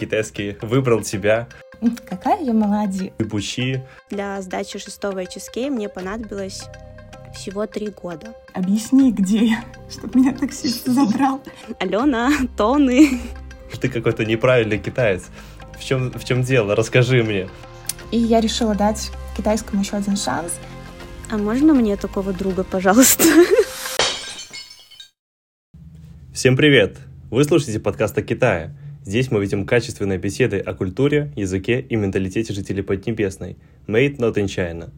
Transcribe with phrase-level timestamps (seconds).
[0.00, 1.46] Китайский выбрал тебя.
[2.08, 3.12] Какая я молодец.
[3.18, 3.82] Бучи.
[4.08, 6.62] Для сдачи шестого HSK мне понадобилось
[7.34, 8.34] всего три года.
[8.54, 11.42] Объясни, где я, чтобы меня таксист забрал.
[11.78, 13.20] Алена, тоны.
[13.78, 15.26] Ты какой-то неправильный китаец.
[15.78, 16.74] В чем, в чем дело?
[16.74, 17.48] Расскажи мне.
[18.10, 20.58] И я решила дать китайскому еще один шанс.
[21.30, 23.24] А можно мне такого друга, пожалуйста?
[26.32, 26.96] Всем привет!
[27.30, 28.74] Вы слушаете подкаст о Китае.
[29.10, 33.56] Здесь мы видим качественные беседы о культуре, языке и менталитете жителей Поднебесной.
[33.88, 34.90] Made not in China.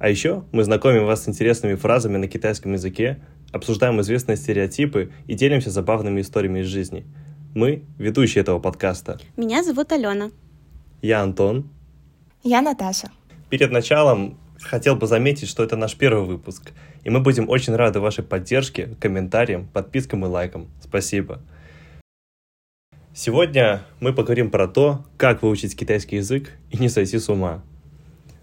[0.00, 3.20] А еще мы знакомим вас с интересными фразами на китайском языке,
[3.52, 7.06] обсуждаем известные стереотипы и делимся забавными историями из жизни.
[7.54, 9.20] Мы– ведущие этого подкаста.
[9.36, 10.32] Меня зовут Алена.
[11.00, 11.70] Я Антон.
[12.42, 13.12] Я Наташа.
[13.50, 16.72] Перед началом хотел бы заметить, что это наш первый выпуск,
[17.04, 20.66] и мы будем очень рады вашей поддержке, комментариям, подпискам и лайкам.
[20.82, 21.40] Спасибо.
[23.12, 27.60] Сегодня мы поговорим про то, как выучить китайский язык и не сойти с ума.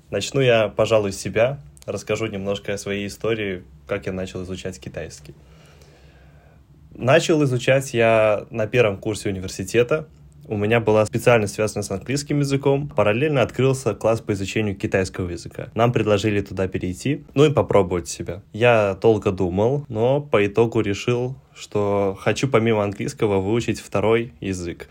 [0.10, 5.34] Начну я, пожалуй, с себя, расскажу немножко о своей истории, как я начал изучать китайский.
[6.94, 10.08] Начал изучать я на первом курсе университета,
[10.50, 12.88] у меня была специальность, связанная с английским языком.
[12.88, 15.68] Параллельно открылся класс по изучению китайского языка.
[15.76, 18.42] Нам предложили туда перейти, ну и попробовать себя.
[18.54, 24.88] Я долго думал, но по итогу решил, что хочу помимо английского выучить второй язык.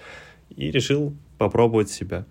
[0.50, 2.25] И решил попробовать себя.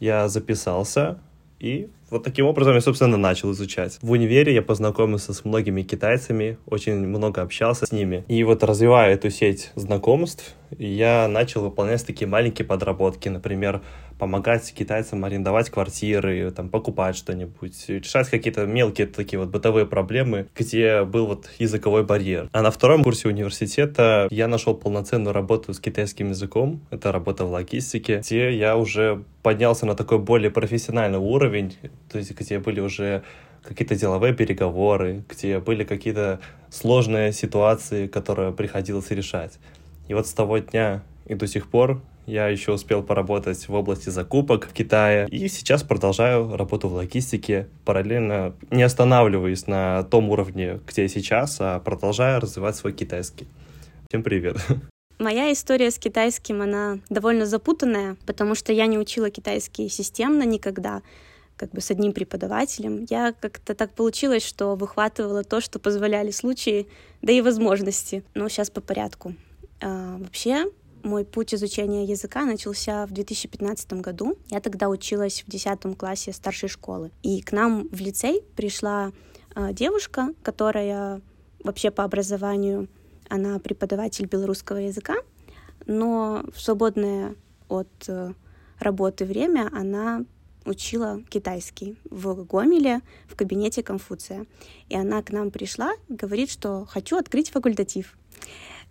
[0.00, 1.18] Я записался,
[1.58, 3.98] и вот таким образом я, собственно, начал изучать.
[4.02, 8.24] В универе я познакомился с многими китайцами, очень много общался с ними.
[8.28, 13.28] И вот развивая эту сеть знакомств, я начал выполнять такие маленькие подработки.
[13.28, 13.82] Например,
[14.18, 21.04] помогать китайцам арендовать квартиры, там, покупать что-нибудь, решать какие-то мелкие такие вот бытовые проблемы, где
[21.04, 22.48] был вот языковой барьер.
[22.52, 27.50] А на втором курсе университета я нашел полноценную работу с китайским языком, это работа в
[27.50, 31.74] логистике, где я уже поднялся на такой более профессиональный уровень,
[32.10, 33.22] то есть где были уже
[33.62, 39.58] какие-то деловые переговоры, где были какие-то сложные ситуации, которые приходилось решать.
[40.08, 44.10] И вот с того дня и до сих пор я еще успел поработать в области
[44.10, 45.28] закупок в Китае.
[45.30, 51.56] И сейчас продолжаю работу в логистике, параллельно не останавливаясь на том уровне, где я сейчас,
[51.60, 53.46] а продолжаю развивать свой китайский.
[54.08, 54.56] Всем привет!
[55.18, 61.00] Моя история с китайским, она довольно запутанная, потому что я не учила китайский системно никогда,
[61.56, 63.06] как бы с одним преподавателем.
[63.08, 66.86] Я как-то так получилось, что выхватывала то, что позволяли случаи,
[67.22, 68.24] да и возможности.
[68.34, 69.34] Но сейчас по порядку.
[69.80, 70.66] А, вообще,
[71.02, 74.36] мой путь изучения языка начался в 2015 году.
[74.48, 77.10] Я тогда училась в 10 классе старшей школы.
[77.22, 79.12] И к нам в лицей пришла
[79.54, 81.20] э, девушка, которая
[81.62, 82.88] вообще по образованию,
[83.28, 85.14] она преподаватель белорусского языка,
[85.86, 87.34] но в свободное
[87.68, 88.32] от э,
[88.78, 90.24] работы время она
[90.66, 94.46] учила китайский в Гомеле в кабинете Конфуция.
[94.88, 98.16] И она к нам пришла, говорит, что хочу открыть факультатив.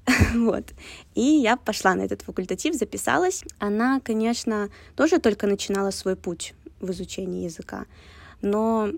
[0.35, 0.73] вот.
[1.13, 3.43] И я пошла на этот факультатив, записалась.
[3.59, 7.85] Она, конечно, тоже только начинала свой путь в изучении языка,
[8.41, 8.89] но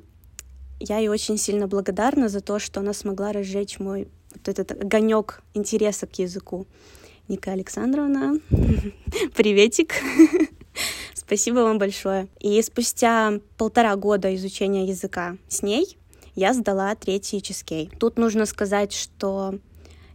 [0.80, 5.42] я ей очень сильно благодарна за то, что она смогла разжечь мой вот этот огонек
[5.54, 6.68] интереса к языку.
[7.28, 8.40] Ника Александровна,
[9.36, 9.94] приветик.
[11.28, 12.30] Спасибо вам большое.
[12.40, 15.98] И спустя полтора года изучения языка с ней
[16.36, 17.92] я сдала третий чизкей.
[18.00, 19.56] Тут нужно сказать, что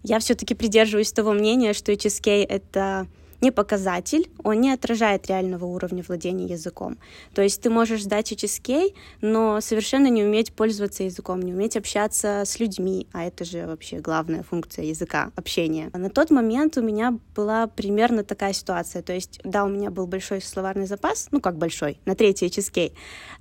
[0.03, 3.07] я все-таки придерживаюсь того мнения, что HSK— это
[3.43, 6.99] не показатель, он не отражает реального уровня владения языком.
[7.35, 12.45] То есть ты можешь сдать HSK, но совершенно не уметь пользоваться языком, не уметь общаться
[12.47, 15.91] с людьми, а это же вообще главная функция языка— общение.
[15.93, 20.07] На тот момент у меня была примерно такая ситуация, то есть да, у меня был
[20.07, 22.93] большой словарный запас, ну как большой, на третий HSK,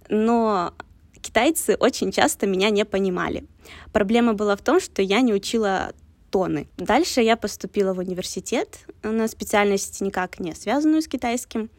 [0.10, 0.74] но
[1.22, 3.46] китайцы очень часто меня не понимали.
[3.94, 5.94] Проблема была в том, что я не учила
[6.32, 6.68] тоны.
[6.78, 11.70] Дальше я поступила в университет на специальность никак не связанную с китайским.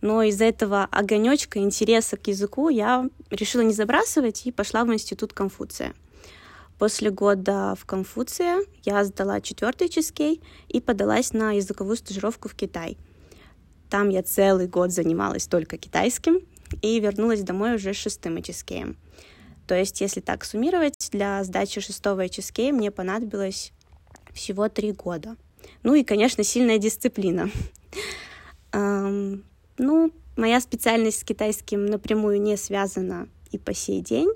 [0.00, 5.34] Но из-за этого огонечка интереса к языку я решила не забрасывать и пошла в институт
[5.34, 5.92] Конфуция.
[6.78, 12.96] После года в Конфуция я сдала четвертый чизкей и подалась на языковую стажировку в Китай.
[13.90, 16.40] Там я целый год занималась только китайским
[16.80, 18.96] и вернулась домой уже шестым чизкеем.
[19.66, 23.72] То есть, если так суммировать, для сдачи шестого чизкея мне понадобилось
[24.32, 25.36] всего три года.
[25.82, 27.50] Ну и, конечно, сильная дисциплина.
[29.82, 34.28] Ну, моя специальность с китайским напрямую не связана и по сей день.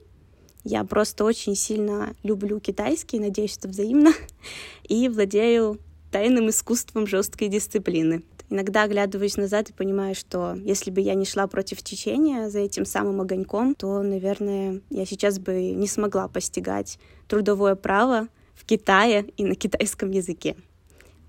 [0.64, 4.12] Я просто очень сильно люблю китайский, надеюсь, что взаимно,
[4.88, 5.78] и владею
[6.10, 8.22] тайным искусством жесткой дисциплины.
[8.48, 12.86] Иногда оглядываюсь назад и понимаю, что если бы я не шла против течения за этим
[12.86, 19.44] самым огоньком, то, наверное, я сейчас бы не смогла постигать трудовое право в Китае и
[19.44, 20.56] на китайском языке.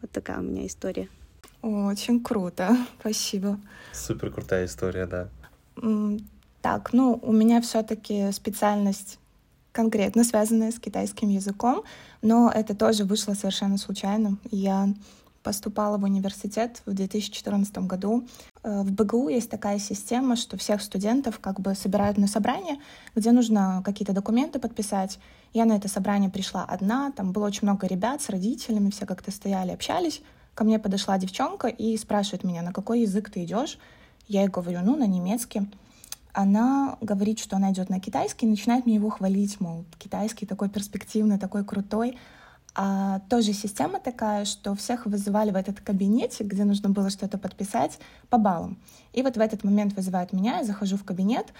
[0.02, 1.10] Вот такая у меня история.
[1.62, 3.60] Очень круто, спасибо.
[3.92, 5.30] Супер крутая история, да.
[6.62, 9.20] Так, ну, у меня все-таки специальность
[9.72, 11.84] конкретно связанная с китайским языком,
[12.22, 14.38] но это тоже вышло совершенно случайно.
[14.50, 14.90] Я
[15.46, 18.28] поступала в университет в 2014 году.
[18.64, 22.78] Э, в БГУ есть такая система, что всех студентов как бы собирают на собрание,
[23.16, 25.20] где нужно какие-то документы подписать.
[25.54, 29.30] Я на это собрание пришла одна, там было очень много ребят с родителями, все как-то
[29.30, 30.24] стояли, общались.
[30.56, 33.78] Ко мне подошла девчонка и спрашивает меня, на какой язык ты идешь?
[34.28, 35.70] Я ей говорю, ну, на немецкий.
[36.34, 40.70] Она говорит, что она идет на китайский, и начинает мне его хвалить, мол, китайский такой
[40.70, 42.18] перспективный, такой крутой.
[42.78, 48.00] А тоже система такая, что всех вызывали в этот кабинетик, где нужно было что-то подписать
[48.30, 48.78] по баллам.
[49.14, 51.54] И вот в этот момент вызывают меня, я захожу в кабинет,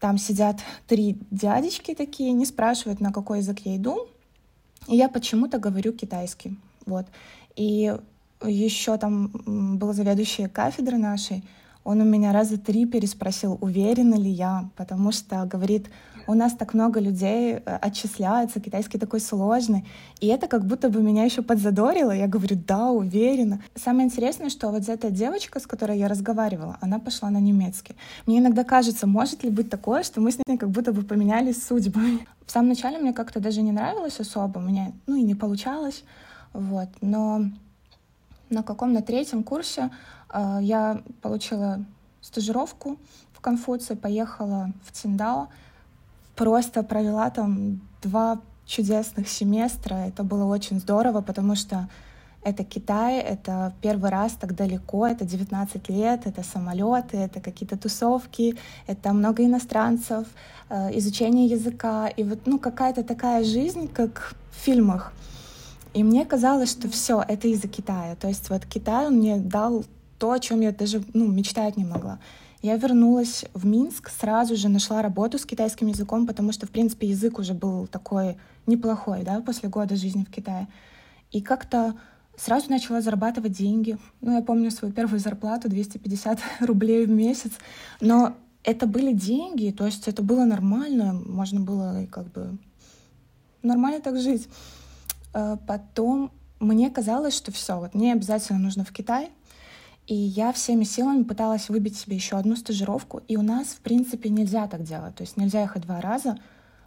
[0.00, 4.08] там сидят три дядечки такие, не спрашивают, на какой язык я иду,
[4.88, 6.58] и я почему-то говорю китайский.
[6.86, 7.06] Вот.
[7.54, 7.94] И
[8.42, 9.28] еще там
[9.76, 11.44] был заведующий кафедры нашей,
[11.84, 15.90] он у меня раза три переспросил, уверена ли я, потому что говорит,
[16.26, 19.86] у нас так много людей э, отчисляется, китайский такой сложный.
[20.20, 22.12] И это как будто бы меня еще подзадорило.
[22.12, 23.62] Я говорю, да, уверена.
[23.74, 27.96] Самое интересное, что вот эта девочка, с которой я разговаривала, она пошла на немецкий.
[28.26, 31.62] Мне иногда кажется, может ли быть такое, что мы с ней как будто бы поменялись
[31.62, 32.26] судьбами.
[32.46, 36.04] В самом начале мне как-то даже не нравилось особо, мне, ну и не получалось,
[36.52, 36.88] вот.
[37.00, 37.44] Но
[38.48, 39.90] на каком на третьем курсе
[40.32, 41.84] э, я получила
[42.20, 42.98] стажировку
[43.32, 45.48] в Конфуции, поехала в Циндао,
[46.40, 49.94] просто провела там два чудесных семестра.
[50.08, 51.86] Это было очень здорово, потому что
[52.42, 58.56] это Китай, это первый раз так далеко, это 19 лет, это самолеты, это какие-то тусовки,
[58.86, 60.26] это много иностранцев,
[60.70, 65.12] э, изучение языка, и вот ну какая-то такая жизнь, как в фильмах.
[65.92, 68.14] И мне казалось, что все, это из-за Китая.
[68.14, 69.84] То есть вот Китай он мне дал
[70.18, 72.18] то, о чем я даже ну, мечтать не могла.
[72.62, 77.08] Я вернулась в Минск, сразу же нашла работу с китайским языком, потому что, в принципе,
[77.08, 78.36] язык уже был такой
[78.66, 80.68] неплохой, да, после года жизни в Китае.
[81.30, 81.94] И как-то
[82.36, 83.96] сразу начала зарабатывать деньги.
[84.20, 87.52] Ну, я помню свою первую зарплату, 250 рублей в месяц.
[88.00, 92.58] Но это были деньги, то есть это было нормально, можно было как бы
[93.62, 94.48] нормально так жить.
[95.32, 99.30] Э, потом мне казалось, что все, вот мне обязательно нужно в Китай.
[100.10, 103.22] И я всеми силами пыталась выбить себе еще одну стажировку.
[103.28, 105.14] И у нас, в принципе, нельзя так делать.
[105.14, 106.36] То есть нельзя ехать два раза.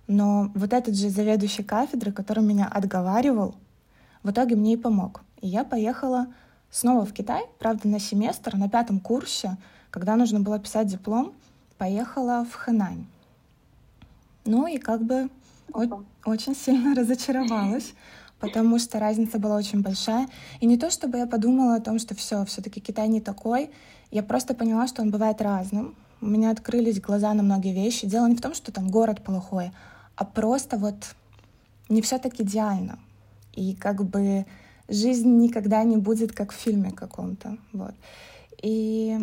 [0.08, 3.56] Но вот этот же заведующий кафедры, который меня отговаривал,
[4.24, 5.22] в итоге мне и помог.
[5.40, 6.28] И я поехала
[6.70, 9.56] снова в Китай, правда, на семестр, на пятом курсе,
[9.90, 11.31] когда нужно было писать диплом,
[11.78, 13.06] поехала в Хэнань.
[14.44, 15.30] Ну и как бы
[15.74, 17.94] о- очень сильно разочаровалась,
[18.44, 20.28] потому что разница была очень большая.
[20.60, 23.69] И не то, чтобы я подумала о том, что все, все-таки Китай не такой.
[24.12, 25.95] Я просто поняла, что он бывает разным.
[26.19, 28.06] У меня открылись глаза на многие вещи.
[28.06, 29.72] Дело не в том, что там город плохой,
[30.18, 31.16] а просто вот
[31.88, 33.00] не все так идеально.
[33.54, 34.46] И как бы
[34.89, 37.57] жизнь никогда не будет как в фильме каком-то.
[37.72, 37.96] Вот.
[38.62, 39.18] И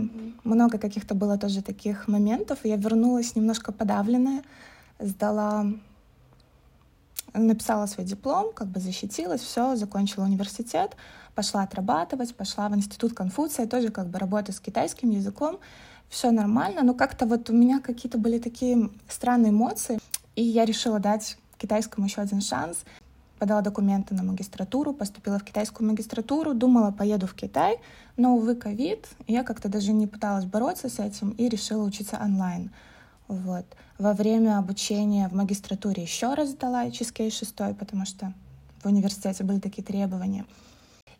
[0.44, 2.60] много каких-то было тоже таких моментов.
[2.64, 4.42] Я вернулась немножко подавленная,
[4.98, 5.66] сдала
[7.34, 10.96] написала свой диплом, как бы защитилась, все, закончила университет,
[11.34, 15.58] пошла отрабатывать, пошла в институт Конфуция, тоже как бы работаю с китайским языком,
[16.08, 19.98] все нормально, но как-то вот у меня какие-то были такие странные эмоции,
[20.34, 22.84] и я решила дать китайскому еще один шанс.
[23.38, 27.78] Подала документы на магистратуру, поступила в китайскую магистратуру, думала, поеду в Китай,
[28.18, 32.70] но, увы, ковид, я как-то даже не пыталась бороться с этим и решила учиться онлайн.
[33.30, 33.64] Вот.
[33.96, 38.34] Во время обучения в магистратуре еще раз сдала HSK 6, потому что
[38.82, 40.46] в университете были такие требования.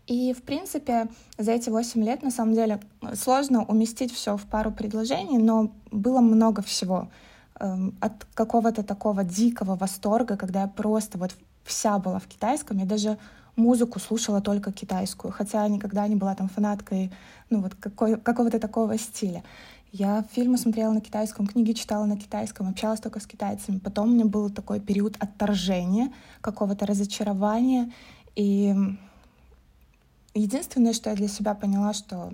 [0.09, 1.07] И, в принципе,
[1.39, 2.81] за эти 8 лет, на самом деле,
[3.15, 7.09] сложно уместить все в пару предложений, но было много всего.
[7.61, 11.31] Эм, от какого-то такого дикого восторга, когда я просто вот
[11.63, 13.19] вся была в китайском, я даже
[13.55, 17.13] музыку слушала только китайскую, хотя никогда не была там фанаткой
[17.51, 19.45] ну, вот какой, какого-то такого стиля.
[19.93, 23.79] Я фильмы смотрела на китайском, книги читала на китайском, общалась только с китайцами.
[23.79, 27.93] Потом у меня был такой период отторжения, какого-то разочарования.
[28.37, 28.73] И
[30.33, 32.33] единственное, что я для себя поняла, что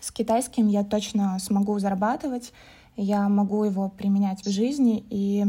[0.00, 2.52] с китайским я точно смогу зарабатывать,
[2.96, 5.46] я могу его применять в жизни, и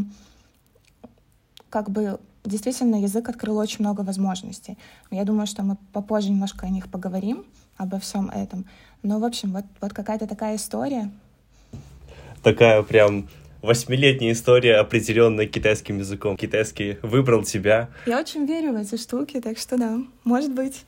[1.70, 4.78] как бы действительно язык открыл очень много возможностей.
[5.10, 7.44] Я думаю, что мы попозже немножко о них поговорим,
[7.78, 8.66] обо всем этом.
[9.04, 11.12] Но, в общем, вот, вот какая-то такая история.
[12.44, 13.30] Такая прям
[13.62, 16.38] восьмилетняя история, определенная китайским языком.
[16.38, 17.90] Китайский выбрал тебя.
[18.06, 20.86] Я очень верю в эти штуки, так что да, может быть.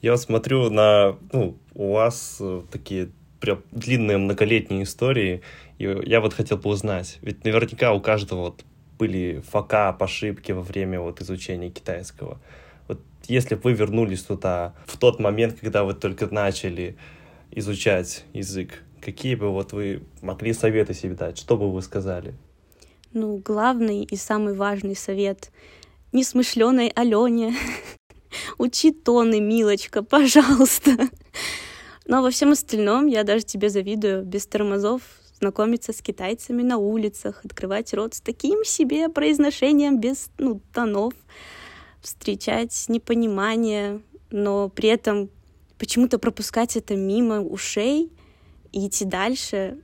[0.00, 3.10] Я вот смотрю на, ну, у вас э, такие
[3.40, 5.42] прям длинные многолетние истории,
[5.78, 8.64] и я вот хотел бы узнать, ведь наверняка у каждого вот
[8.98, 12.40] были факап, ошибки во время вот изучения китайского.
[13.28, 16.96] Если бы вы вернулись туда в тот момент, когда вы только начали
[17.50, 21.36] изучать язык, какие бы вот вы могли советы себе дать?
[21.36, 22.34] Что бы вы сказали?
[23.12, 25.50] Ну, главный и самый важный совет
[26.12, 27.54] несмышленой Алене.
[28.58, 30.96] Учи тоны, милочка, пожалуйста.
[32.06, 34.24] Но во всем остальном я даже тебе завидую.
[34.24, 35.02] Без тормозов
[35.38, 41.12] знакомиться с китайцами на улицах, открывать рот с таким себе произношением без ну, тонов,
[42.02, 44.00] встречать непонимание,
[44.30, 45.30] но при этом
[45.78, 48.12] почему-то пропускать это мимо ушей
[48.72, 49.78] и идти дальше.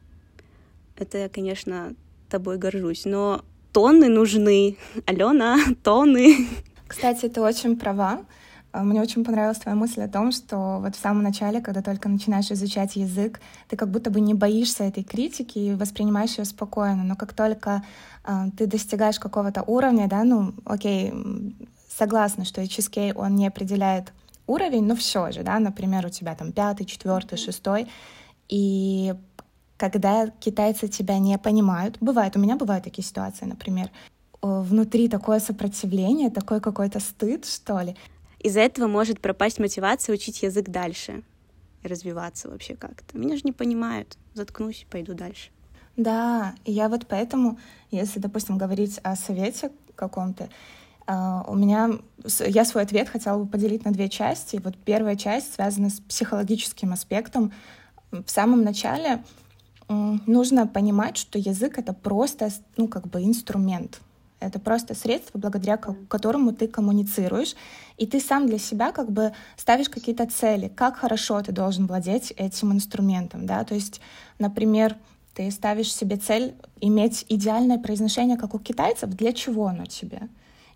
[0.96, 1.94] Это я, конечно,
[2.28, 3.42] тобой горжусь, но
[3.72, 4.76] тонны нужны.
[5.06, 6.48] Алена, тонны.
[6.86, 8.24] Кстати, ты очень права.
[8.72, 12.08] А, мне очень понравилась твоя мысль о том, что вот в самом начале, когда только
[12.08, 17.04] начинаешь изучать язык, ты как будто бы не боишься этой критики и воспринимаешь ее спокойно.
[17.04, 17.84] Но как только
[18.24, 21.12] э, ты достигаешь какого-то уровня, да, ну, окей,
[21.96, 24.12] согласна, что HSK, он не определяет
[24.46, 27.88] уровень, но все же, да, например, у тебя там пятый, четвертый, шестой,
[28.48, 29.14] и
[29.76, 33.90] когда китайцы тебя не понимают, бывает, у меня бывают такие ситуации, например,
[34.42, 37.96] внутри такое сопротивление, такой какой-то стыд, что ли.
[38.40, 41.22] Из-за этого может пропасть мотивация учить язык дальше,
[41.82, 43.16] развиваться вообще как-то.
[43.16, 45.50] Меня же не понимают, заткнусь пойду дальше.
[45.96, 47.58] Да, и я вот поэтому,
[47.90, 50.50] если, допустим, говорить о совете каком-то,
[51.06, 51.90] Uh, у меня
[52.46, 54.60] я свой ответ хотела бы поделить на две части.
[54.64, 57.52] Вот первая часть связана с психологическим аспектом.
[58.10, 59.22] В самом начале
[59.88, 64.00] нужно понимать, что язык это просто, ну, как бы инструмент.
[64.40, 67.54] Это просто средство, благодаря которому ты коммуницируешь,
[67.96, 72.32] и ты сам для себя как бы ставишь какие-то цели, как хорошо ты должен владеть
[72.36, 74.00] этим инструментом, да, то есть,
[74.38, 74.96] например,
[75.34, 80.28] ты ставишь себе цель иметь идеальное произношение, как у китайцев, для чего оно тебе?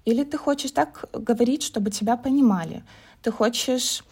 [0.09, 2.83] Или ты хочешь так говорить, чтобы тебя понимали?
[3.23, 4.03] Ты хочешь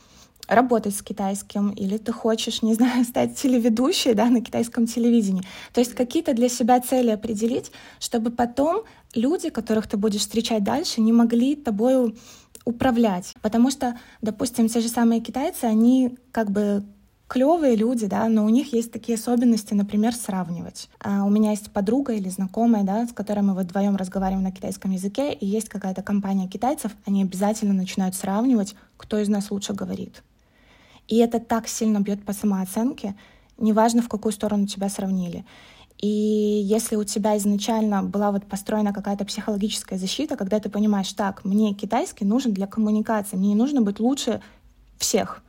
[0.46, 5.42] работать с китайским, или ты хочешь, не знаю, стать телеведущей да, на китайском телевидении.
[5.72, 8.82] То есть какие-то для себя цели определить, чтобы потом
[9.14, 12.14] люди, которых ты будешь встречать дальше, не могли тобою
[12.66, 13.32] управлять.
[13.40, 16.84] Потому что, допустим, те же самые китайцы, они как бы
[17.28, 20.88] клевые люди, да, но у них есть такие особенности, например, сравнивать.
[21.00, 24.52] А у меня есть подруга или знакомая, да, с которой мы вот вдвоем разговариваем на
[24.52, 29.72] китайском языке, и есть какая-то компания китайцев, они обязательно начинают сравнивать, кто из нас лучше
[29.72, 30.22] говорит.
[31.08, 33.16] И это так сильно бьет по самооценке,
[33.58, 35.44] неважно, в какую сторону тебя сравнили.
[35.98, 41.44] И если у тебя изначально была вот построена какая-то психологическая защита, когда ты понимаешь, так,
[41.44, 44.42] мне китайский нужен для коммуникации, мне не нужно быть лучше
[44.98, 45.42] всех,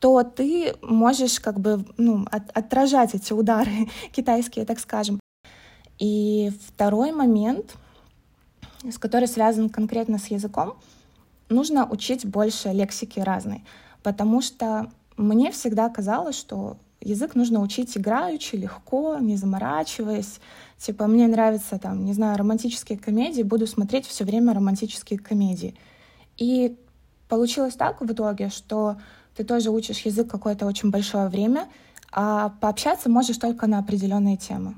[0.00, 5.20] то ты можешь как бы ну, от, отражать эти удары китайские, так скажем.
[5.98, 7.76] И второй момент,
[8.82, 10.74] с который связан конкретно с языком,
[11.48, 13.62] нужно учить больше лексики разной
[14.02, 20.40] потому что мне всегда казалось, что язык нужно учить играючи, легко, не заморачиваясь.
[20.78, 25.74] Типа, мне нравятся, там, не знаю, романтические комедии, буду смотреть все время романтические комедии.
[26.36, 26.76] И
[27.28, 28.96] получилось так в итоге, что
[29.40, 31.66] ты тоже учишь язык какое-то очень большое время,
[32.12, 34.74] а пообщаться можешь только на определенные темы.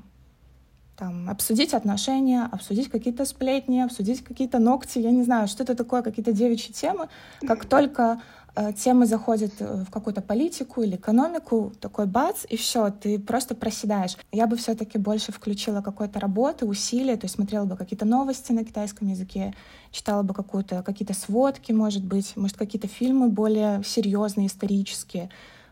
[0.95, 6.01] Там, обсудить отношения, обсудить какие-то сплетни, обсудить какие-то ногти, я не знаю, что это такое,
[6.01, 7.09] какие-то девичьи темы.
[7.45, 8.21] Как только
[8.55, 13.55] Э, темы заходят э, в какую-то политику или экономику, такой бац, и все, ты просто
[13.55, 14.15] проседаешь.
[14.31, 18.63] Я бы все-таки больше включила какой-то работы, усилия, то есть смотрела бы какие-то новости на
[18.63, 19.55] китайском языке,
[19.91, 25.31] читала бы какую-то, какие-то сводки, может быть, может, какие-то фильмы более серьезные, исторические.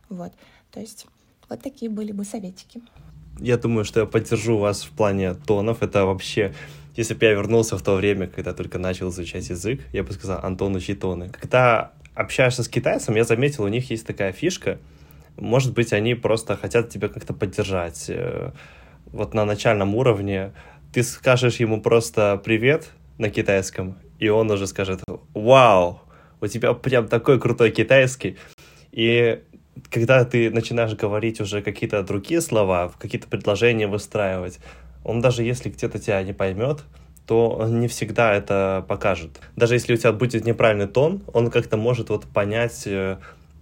[0.09, 0.31] Вот,
[0.71, 1.05] то есть
[1.49, 2.81] вот такие были бы советики.
[3.39, 5.83] Я думаю, что я поддержу вас в плане тонов.
[5.83, 6.53] Это вообще
[6.95, 10.43] если бы я вернулся в то время, когда только начал изучать язык, я бы сказал,
[10.43, 11.29] Антон, учи тоны.
[11.29, 14.79] Когда общаешься с китайцем, я заметил, у них есть такая фишка.
[15.37, 18.05] Может быть, они просто хотят тебя как-то поддержать.
[18.09, 18.51] Э,
[19.05, 20.51] вот на начальном уровне
[20.93, 25.01] ты скажешь ему просто «привет» на китайском, и он уже скажет
[25.33, 26.01] «Вау,
[26.41, 28.37] у тебя прям такой крутой китайский».
[28.91, 29.41] И
[29.89, 34.59] когда ты начинаешь говорить уже какие-то другие слова, какие-то предложения выстраивать,
[35.03, 36.83] он даже если где-то тебя не поймет,
[37.25, 39.39] то не всегда это покажет.
[39.55, 43.17] Даже если у тебя будет неправильный тон, он как-то может вот понять э,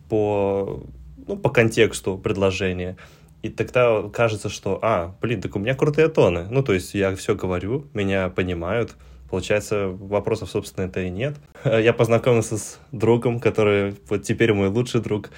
[0.09, 0.83] по,
[1.27, 2.97] ну, по контексту предложения.
[3.41, 6.47] И тогда кажется, что, а, блин, так у меня крутые тоны.
[6.49, 8.95] Ну, то есть я все говорю, меня понимают.
[9.29, 11.35] Получается, вопросов, собственно, это и нет.
[11.63, 15.29] Я познакомился с другом, который вот теперь мой лучший друг.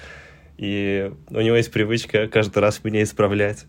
[0.56, 3.66] И у него есть привычка каждый раз меня исправлять.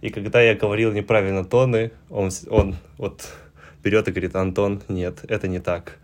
[0.00, 3.28] И когда я говорил неправильно тоны, он, он вот
[3.86, 5.98] берет и говорит, Антон, нет, это не так.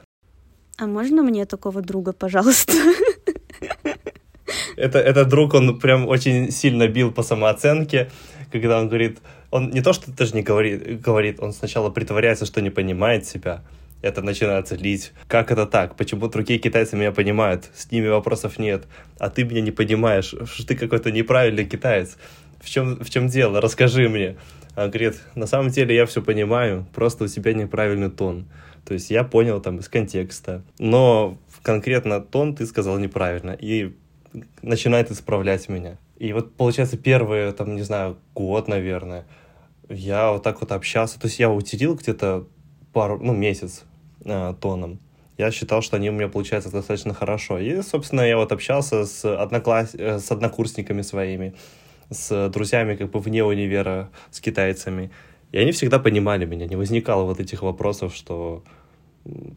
[0.78, 2.72] А можно мне такого друга, пожалуйста?
[4.76, 8.10] Это, этот друг, он прям очень сильно бил по самооценке,
[8.52, 9.18] когда он говорит,
[9.50, 13.62] он не то, что даже не говорит, говорит, он сначала притворяется, что не понимает себя,
[14.00, 15.12] это начинает злить.
[15.28, 15.96] Как это так?
[15.96, 17.68] Почему другие китайцы меня понимают?
[17.74, 18.84] С ними вопросов нет.
[19.18, 22.16] А ты меня не понимаешь, что ты какой-то неправильный китаец.
[22.60, 23.60] В чем, в чем дело?
[23.60, 24.36] Расскажи мне.
[24.76, 28.46] Он говорит, на самом деле я все понимаю, просто у тебя неправильный тон.
[28.84, 30.62] То есть я понял там из контекста.
[30.78, 33.50] Но конкретно тон ты сказал неправильно.
[33.52, 33.94] И
[34.62, 35.98] начинает исправлять меня.
[36.18, 39.26] И вот, получается, первый, там, не знаю, год, наверное,
[39.88, 41.20] я вот так вот общался.
[41.20, 42.46] То есть я утерил где-то
[42.92, 43.84] пару, ну, месяц
[44.24, 45.00] э, тоном.
[45.38, 47.58] Я считал, что они у меня получаются достаточно хорошо.
[47.58, 49.94] И, собственно, я вот общался с, однокласс...
[49.94, 51.54] Э, с однокурсниками своими,
[52.10, 55.10] с друзьями как бы вне универа, с китайцами.
[55.52, 58.62] И они всегда понимали меня, не возникало вот этих вопросов, что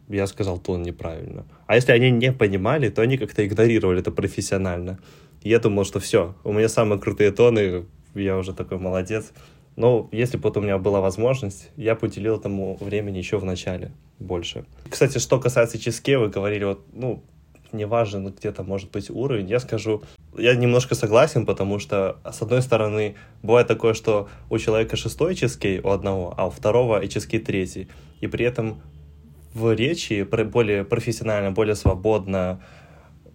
[0.08, 1.44] я сказал тон неправильно.
[1.66, 4.98] А если они не понимали, то они как-то игнорировали это профессионально.
[5.42, 9.32] И я думал, что все, у меня самые крутые тоны, я уже такой молодец.
[9.76, 13.44] Но если бы вот у меня была возможность, я бы уделил этому времени еще в
[13.44, 14.64] начале больше.
[14.88, 17.22] Кстати, что касается чизке, вы говорили, вот, ну,
[17.72, 20.02] неважно, где-то может быть уровень, я скажу,
[20.36, 25.80] я немножко согласен, потому что, с одной стороны, бывает такое, что у человека шестой чизкей
[25.80, 27.88] у одного, а у второго и чизкей третий.
[28.20, 28.80] И при этом
[29.54, 32.60] в речи более профессионально, более свободно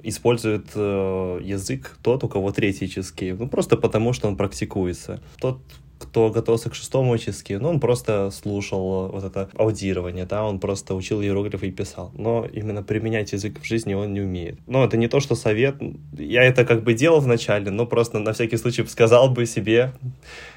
[0.03, 3.33] использует э, язык тот, у кого третий чизкей.
[3.33, 5.21] Ну, просто потому, что он практикуется.
[5.39, 5.59] Тот,
[6.01, 10.95] кто готовился к шестому чизке, ну, он просто слушал вот это аудирование, да, он просто
[10.95, 12.11] учил иероглифы и писал.
[12.15, 14.59] Но именно применять язык в жизни он не умеет.
[14.67, 15.75] Но это не то, что совет.
[16.17, 19.93] Я это как бы делал вначале, но просто на всякий случай сказал бы себе,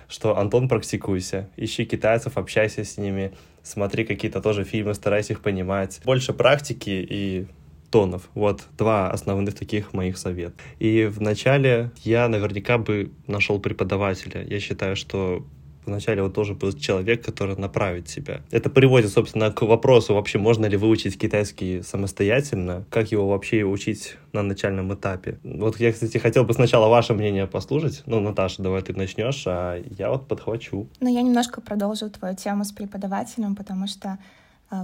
[0.08, 6.00] что Антон, практикуйся, ищи китайцев, общайся с ними, смотри какие-то тоже фильмы, старайся их понимать.
[6.04, 7.46] Больше практики и
[7.94, 8.28] тонов.
[8.34, 10.54] Вот два основных таких моих совета.
[10.80, 14.42] И вначале я наверняка бы нашел преподавателя.
[14.42, 15.46] Я считаю, что
[15.86, 18.40] вначале вот тоже был человек, который направит себя.
[18.50, 24.16] Это приводит, собственно, к вопросу, вообще можно ли выучить китайский самостоятельно, как его вообще учить
[24.32, 25.38] на начальном этапе.
[25.44, 28.02] Вот я, кстати, хотел бы сначала ваше мнение послушать.
[28.06, 30.88] Ну, Наташа, давай ты начнешь, а я вот подхвачу.
[30.98, 34.18] Ну, я немножко продолжу твою тему с преподавателем, потому что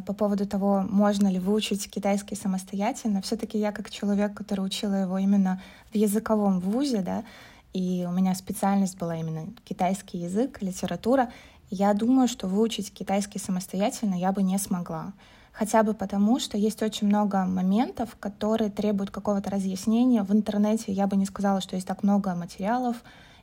[0.06, 5.18] по поводу того, можно ли выучить китайский самостоятельно, все-таки я как человек, который учила его
[5.18, 5.60] именно
[5.92, 7.24] в языковом вузе, да,
[7.72, 11.30] и у меня специальность была именно китайский язык, литература.
[11.70, 15.12] Я думаю, что выучить китайский самостоятельно я бы не смогла.
[15.52, 20.22] Хотя бы потому, что есть очень много моментов, которые требуют какого-то разъяснения.
[20.22, 22.96] В интернете я бы не сказала, что есть так много материалов.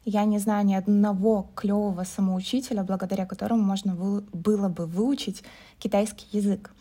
[0.10, 3.94] Я не знаю ни одного клевого самоучителя, благодаря которому можно
[4.32, 5.44] было бы выучить
[5.80, 6.72] китайский язык.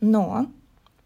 [0.00, 0.46] Но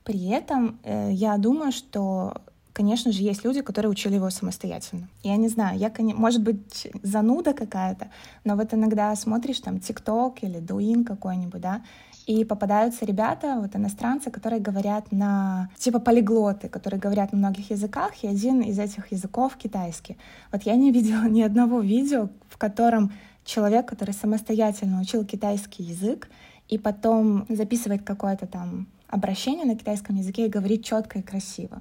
[0.02, 2.40] при этом э, я думаю, что
[2.72, 5.08] конечно же, есть люди, которые учили его самостоятельно.
[5.22, 8.06] Я не знаю, я, может быть, зануда какая-то,
[8.44, 11.82] но вот иногда смотришь там ТикТок или Дуин какой-нибудь, да,
[12.28, 18.22] и попадаются ребята, вот иностранцы, которые говорят на, типа полиглоты, которые говорят на многих языках,
[18.22, 20.18] и один из этих языков китайский.
[20.52, 23.12] Вот я не видела ни одного видео, в котором
[23.46, 26.28] человек, который самостоятельно учил китайский язык,
[26.68, 31.80] и потом записывает какое-то там обращение на китайском языке и говорит четко и красиво.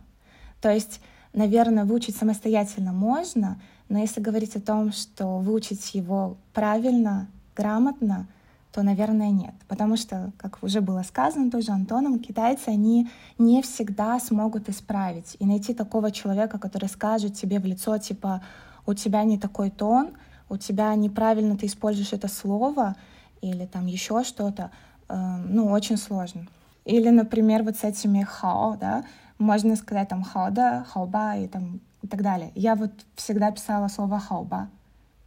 [0.61, 1.01] То есть,
[1.33, 8.29] наверное, выучить самостоятельно можно, но если говорить о том, что выучить его правильно, грамотно,
[8.77, 9.55] то, наверное, нет.
[9.67, 13.09] Потому что, как уже было сказано тоже Антоном, китайцы, они
[13.39, 18.43] не всегда смогут исправить и найти такого человека, который скажет тебе в лицо, типа,
[18.85, 20.11] у тебя не такой тон,
[20.47, 22.95] у тебя неправильно ты используешь это слово
[23.41, 24.69] или там еще что-то,
[25.09, 26.45] э, ну, очень сложно.
[26.85, 29.05] Или, например, вот с этими хао, да,
[29.39, 32.51] можно сказать там хаода, хаоба и там и так далее.
[32.53, 34.69] Я вот всегда писала слово хаоба,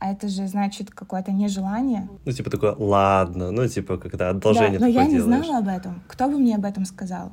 [0.00, 2.08] а это же значит какое-то нежелание.
[2.24, 6.02] Ну, типа такое, ладно, ну, типа, когда одолжение Да, но я не знала об этом.
[6.08, 7.32] Кто бы мне об этом сказал?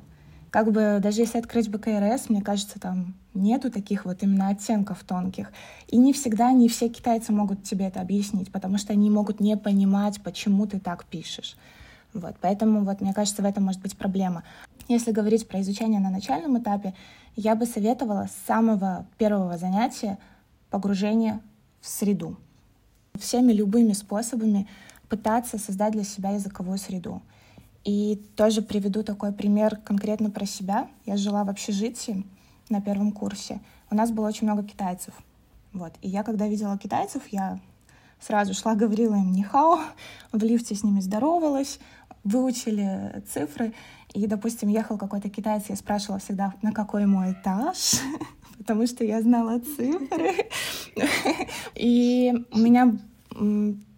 [0.52, 5.54] Как бы, даже если открыть БКРС, мне кажется, там нету таких вот именно оттенков тонких.
[5.88, 9.56] И не всегда, не все китайцы могут тебе это объяснить, потому что они могут не
[9.56, 11.56] понимать, почему ты так пишешь.
[12.14, 14.44] Вот, поэтому вот мне кажется, в этом может быть проблема.
[14.90, 16.94] Если говорить про изучение на начальном этапе,
[17.38, 20.18] я бы советовала с самого первого занятия
[20.70, 21.40] погружение
[21.80, 22.36] в среду.
[23.22, 24.68] Всеми любыми способами
[25.10, 27.22] пытаться создать для себя языковую среду.
[27.84, 30.90] И тоже приведу такой пример конкретно про себя.
[31.06, 32.26] Я жила в общежитии
[32.70, 33.62] на первом курсе.
[33.90, 35.14] У нас было очень много китайцев.
[35.74, 35.94] Вот.
[36.02, 37.60] И я, когда видела китайцев, я
[38.20, 39.80] сразу шла, говорила им «нихао»,
[40.32, 41.80] в лифте с ними здоровалась,
[42.24, 43.74] выучили цифры.
[44.14, 48.02] И, допустим, ехал какой-то китаец, я спрашивала всегда, на какой мой этаж,
[48.58, 50.32] потому что я знала цифры.
[51.76, 52.98] И у меня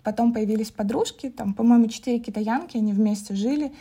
[0.03, 3.71] потом появились подружки, там, по-моему, четыре китаянки, они вместе жили.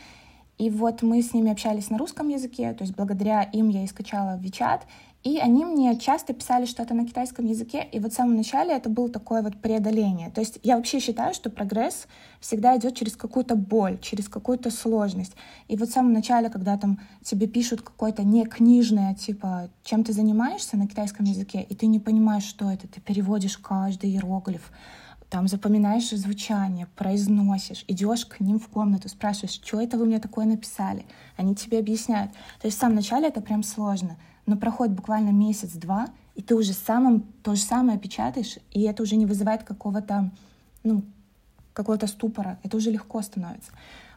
[0.59, 3.87] И вот мы с ними общались на русском языке, то есть благодаря им я и
[3.87, 4.81] скачала WeChat,
[5.29, 8.89] и они мне часто писали что-то на китайском языке, и вот в самом начале это
[8.89, 10.31] было такое вот преодоление.
[10.31, 12.07] То есть я вообще считаю, что прогресс
[12.41, 15.35] всегда идет через какую-то боль, через какую-то сложность.
[15.69, 20.15] И вот в самом начале, когда там тебе пишут какое-то не книжное, типа, чем ты
[20.15, 24.73] занимаешься на китайском языке, и ты не понимаешь, что это, ты переводишь каждый иероглиф,
[25.29, 30.47] там запоминаешь звучание, произносишь, идешь к ним в комнату, спрашиваешь, что это вы мне такое
[30.47, 31.05] написали.
[31.37, 32.33] Они тебе объясняют.
[32.63, 34.17] То есть в самом начале это прям сложно
[34.49, 39.17] но проходит буквально месяц-два, и ты уже самым то же самое печатаешь, и это уже
[39.17, 40.31] не вызывает какого-то,
[40.83, 41.03] ну,
[41.75, 43.73] какого-то ступора, это уже легко становится.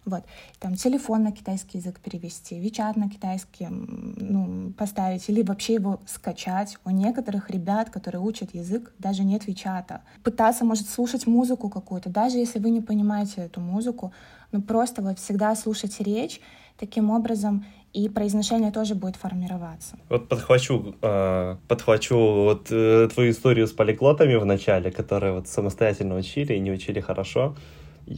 [0.06, 0.24] Вот.
[0.60, 6.78] Там телефон на китайский язык перевести, Вичат на китайский ну, поставить или вообще его скачать.
[6.86, 10.02] У некоторых ребят, которые учат язык, даже нет Вичата.
[10.24, 14.13] Пытаться, может, слушать музыку какую-то, даже если вы не понимаете эту музыку,
[14.54, 16.39] но просто вот всегда слушать речь,
[16.80, 19.98] таким образом и произношение тоже будет формироваться.
[20.10, 26.16] Вот подхвачу, э, подхвачу вот э, твою историю с полиглотами в начале, которые вот самостоятельно
[26.16, 27.56] учили и не учили хорошо.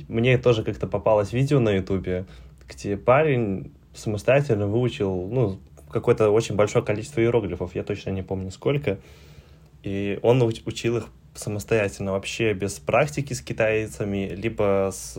[0.08, 2.26] Мне тоже как-то попалось видео на ютубе,
[2.70, 5.60] где парень самостоятельно выучил, ну,
[5.90, 9.00] какое-то очень большое количество иероглифов, я точно не помню сколько,
[9.84, 15.18] и он учил их самостоятельно, вообще без практики с китайцами, либо с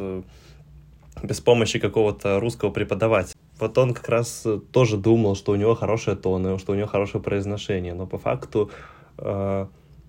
[1.23, 3.38] без помощи какого-то русского преподавателя.
[3.59, 6.87] Вот он как раз э, тоже думал, что у него хорошие тоны, что у него
[6.87, 8.71] хорошее произношение, но по факту
[9.19, 9.67] э,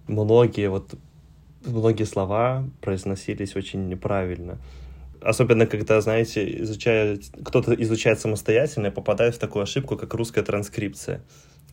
[0.08, 0.96] многие вот
[1.66, 4.58] многие слова произносились очень неправильно.
[5.22, 11.22] Особенно, когда, знаете, изучает, кто-то изучает самостоятельно и попадает в такую ошибку, как русская транскрипция.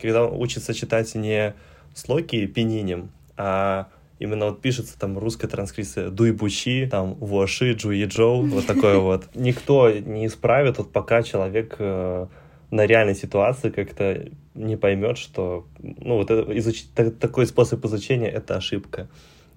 [0.01, 1.55] Когда учится читать не
[1.95, 3.89] слоги пининем, а
[4.23, 9.25] именно вот пишется там русская транскрипция дуйбучи, там воши, джуи джоу, вот такое вот.
[9.35, 12.27] Никто не исправит, вот пока человек э,
[12.71, 16.85] на реальной ситуации как-то не поймет, что ну, вот это, изуч...
[17.19, 19.09] такой способ изучения— это ошибка.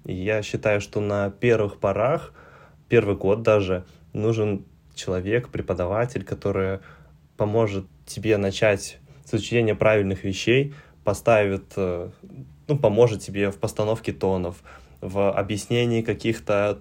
[0.04, 2.34] И я считаю, что на первых порах,
[2.88, 4.64] первый год даже, нужен
[4.96, 6.80] человек, преподаватель, который
[7.36, 10.74] поможет тебе начать с изучения правильных вещей,
[11.04, 12.10] поставит э,
[12.68, 14.56] ну, поможет тебе в постановке тонов,
[15.00, 16.78] в объяснении каких-то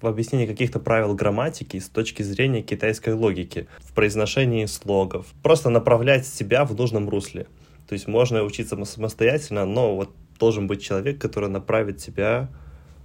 [0.00, 5.26] в объяснении каких-то правил грамматики с точки зрения китайской логики, в произношении слогов.
[5.42, 7.46] Просто направлять себя в нужном русле.
[7.88, 12.48] То есть можно учиться самостоятельно, но вот должен быть человек, который направит тебя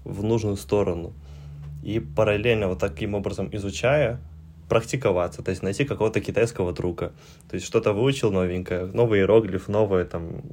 [0.04, 1.13] в нужную сторону.
[1.84, 4.19] И параллельно вот таким образом изучая,
[4.67, 7.12] практиковаться, то есть найти какого-то китайского друга.
[7.50, 10.43] То есть что-то выучил новенькое, новый иероглиф, новое там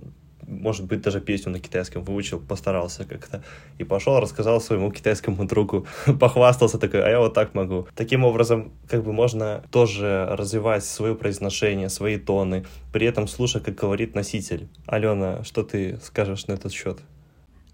[0.49, 3.45] может быть, даже песню на китайском выучил, постарался как-то.
[3.79, 5.87] И пошел, рассказал своему китайскому другу,
[6.21, 7.87] похвастался такой, а я вот так могу.
[7.95, 13.75] Таким образом, как бы можно тоже развивать свое произношение, свои тоны, при этом слушая, как
[13.75, 14.69] говорит носитель.
[14.87, 16.99] Алена, что ты скажешь на этот счет?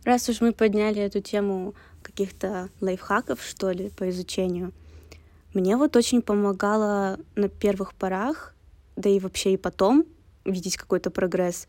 [0.05, 4.73] Раз уж мы подняли эту тему каких-то лайфхаков, что ли, по изучению,
[5.55, 8.55] мне вот очень помогало на первых порах,
[8.97, 10.05] да и вообще и потом
[10.45, 11.69] видеть какой-то прогресс,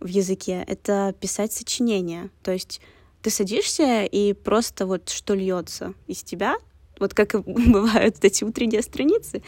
[0.00, 2.30] в языке— это писать сочинения.
[2.42, 2.80] То есть
[3.22, 6.56] ты садишься и просто вот что льется из тебя,
[6.98, 9.42] вот как и бывают эти утренние страницы,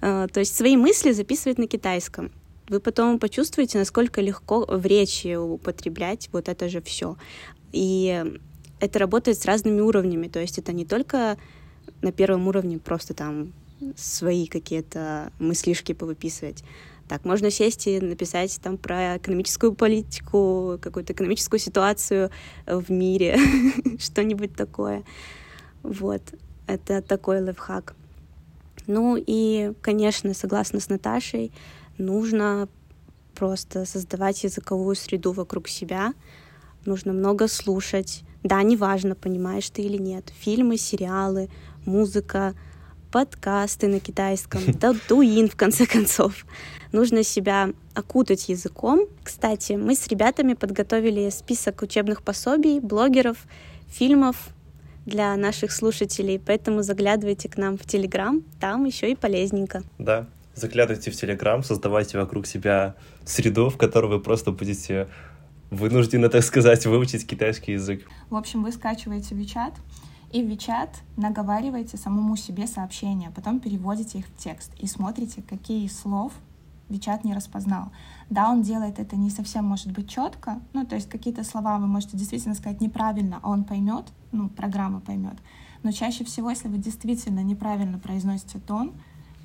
[0.00, 2.30] э, то есть свои мысли записывать на китайском.
[2.68, 7.16] Вы потом почувствуете, насколько легко в речи употреблять вот это же все.
[7.72, 8.24] И
[8.80, 11.38] это работает с разными уровнями, то есть это не только
[12.02, 13.52] на первом уровне просто там
[13.96, 16.64] свои какие-то мыслишки повыписывать,
[17.08, 22.30] так, можно сесть и написать там про экономическую политику, какую-то экономическую ситуацию
[22.66, 23.38] в мире,
[23.98, 25.04] что-нибудь такое.
[25.82, 26.22] Вот,
[26.66, 27.94] это такой лайфхак.
[28.86, 31.52] Ну и, конечно, согласно с Наташей,
[31.98, 32.68] нужно
[33.34, 36.14] просто создавать языковую среду вокруг себя,
[36.84, 38.22] нужно много слушать.
[38.42, 40.32] Да, неважно, понимаешь ты или нет.
[40.38, 41.50] Фильмы, сериалы,
[41.84, 42.54] музыка,
[43.16, 46.44] подкасты на китайском, Дадуин, в конце концов.
[46.92, 49.06] Нужно себя окутать языком.
[49.24, 53.38] Кстати, мы с ребятами подготовили список учебных пособий, блогеров,
[53.88, 54.36] фильмов
[55.06, 59.82] для наших слушателей, поэтому заглядывайте к нам в Телеграм, там еще и полезненько.
[59.98, 65.08] Да, заглядывайте в Телеграм, создавайте вокруг себя среду, в которой вы просто будете
[65.70, 68.06] вынуждены, так сказать, выучить китайский язык.
[68.28, 69.72] В общем, вы скачиваете WeChat,
[70.32, 75.86] и в WeChat наговариваете самому себе сообщения, потом переводите их в текст и смотрите, какие
[75.88, 76.32] слов
[76.88, 77.90] WeChat не распознал.
[78.30, 81.86] Да, он делает это не совсем, может быть, четко, ну, то есть какие-то слова вы
[81.86, 85.36] можете действительно сказать неправильно, а он поймет, ну, программа поймет.
[85.82, 88.92] Но чаще всего, если вы действительно неправильно произносите тон,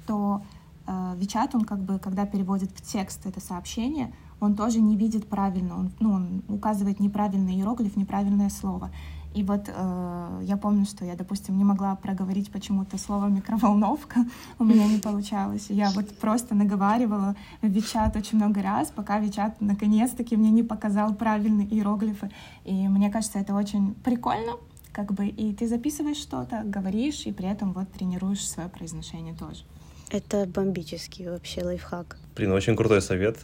[0.07, 0.43] то
[0.87, 5.27] э, WeChat, он как бы, когда переводит в текст это сообщение, он тоже не видит
[5.27, 8.89] правильно, он, ну, он указывает неправильный иероглиф, неправильное слово.
[9.33, 14.25] И вот э, я помню, что я, допустим, не могла проговорить почему-то слово микроволновка,
[14.59, 15.67] у меня не получалось.
[15.69, 21.67] Я вот просто наговаривала Вичат очень много раз, пока Вичат наконец-таки мне не показал правильные
[21.67, 22.29] иероглифы.
[22.65, 24.53] И мне кажется, это очень прикольно,
[24.91, 29.63] как бы, и ты записываешь что-то, говоришь, и при этом вот тренируешь свое произношение тоже.
[30.09, 32.17] Это бомбический вообще лайфхак.
[32.35, 33.37] Блин, очень крутой совет.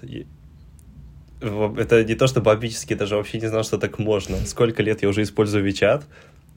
[1.40, 4.38] Это не то, что бомбически, даже вообще не знал, что так можно.
[4.46, 6.04] Сколько лет я уже использую WeChat,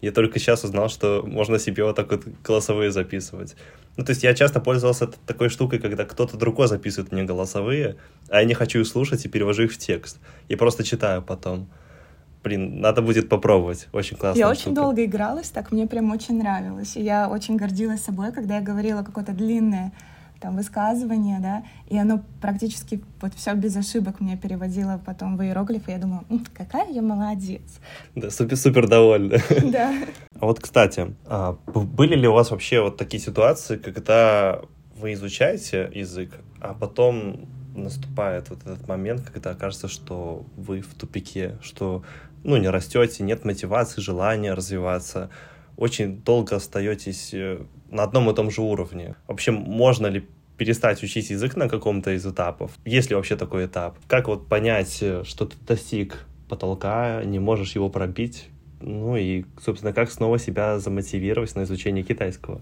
[0.00, 3.54] я только сейчас узнал, что можно себе вот так вот голосовые записывать.
[3.96, 7.96] Ну, то есть я часто пользовался такой штукой, когда кто-то другой записывает мне голосовые,
[8.30, 10.18] а я не хочу их слушать и перевожу их в текст.
[10.48, 11.68] И просто читаю потом.
[12.42, 13.88] Блин, надо будет попробовать.
[13.92, 14.38] Очень классно.
[14.38, 14.60] Я штука.
[14.60, 16.96] очень долго игралась, так мне прям очень нравилось.
[16.96, 19.92] И я очень гордилась собой, когда я говорила какое-то длинное
[20.40, 25.92] там высказывание, да, и оно практически вот все без ошибок мне переводило потом в иероглифы.
[25.92, 26.24] Я думаю,
[26.54, 27.80] какая я молодец.
[28.14, 29.38] Да, супер, супер довольна.
[29.70, 29.94] Да.
[30.40, 34.60] А вот, кстати, а, были ли у вас вообще вот такие ситуации, когда
[34.96, 41.58] вы изучаете язык, а потом наступает вот этот момент, когда кажется, что вы в тупике,
[41.62, 42.02] что
[42.42, 45.30] ну, не растете, нет мотивации, желания развиваться,
[45.76, 49.16] очень долго остаетесь э, на одном и том же уровне.
[49.26, 50.26] Вообще, можно ли
[50.56, 52.72] перестать учить язык на каком-то из этапов?
[52.84, 53.96] Есть ли вообще такой этап?
[54.06, 58.48] Как вот понять, э, что ты достиг потолка, не можешь его пробить?
[58.80, 62.60] Ну и, собственно, как снова себя замотивировать на изучение китайского?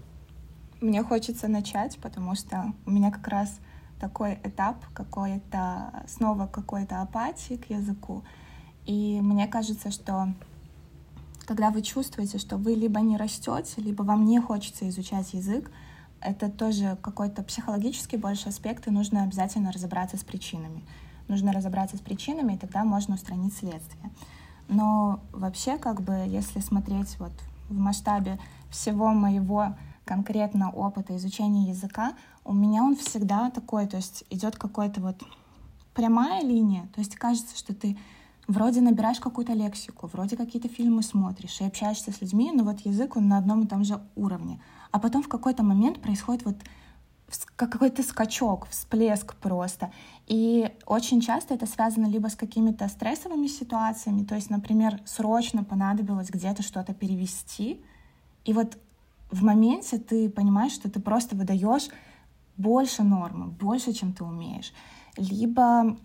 [0.81, 3.59] Мне хочется начать, потому что у меня как раз
[3.99, 8.23] такой этап какой-то, снова какой-то апатии к языку.
[8.85, 10.33] И мне кажется, что
[11.49, 15.71] когда вы чувствуете, что вы либо не растете, либо вам не хочется изучать язык,
[16.21, 20.83] это тоже какой-то психологический больше аспект, и нужно обязательно разобраться с причинами.
[21.27, 24.11] Нужно разобраться с причинами, и тогда можно устранить следствие.
[24.67, 27.31] Но вообще, как бы, если смотреть вот
[27.67, 28.37] в масштабе
[28.69, 32.13] всего моего конкретно опыта изучения языка,
[32.45, 35.23] у меня он всегда такой, то есть идет какой-то вот
[35.95, 37.97] прямая линия, то есть кажется, что ты
[38.49, 43.15] вроде набираешь какую-то лексику, вроде какие-то фильмы смотришь и общаешься с людьми, но вот язык,
[43.15, 44.59] он на одном и том же уровне.
[44.91, 46.55] А потом в какой-то момент происходит вот
[47.55, 49.91] какой-то скачок, всплеск просто.
[50.25, 56.31] И очень часто это связано либо с какими-то стрессовыми ситуациями, то есть, например, срочно понадобилось
[56.31, 57.79] где-то что-то перевести,
[58.45, 58.79] и вот
[59.29, 61.89] в моменте ты понимаешь, что ты просто выдаешь
[62.57, 64.73] больше нормы, больше, чем ты умеешь.
[65.17, 65.95] Либо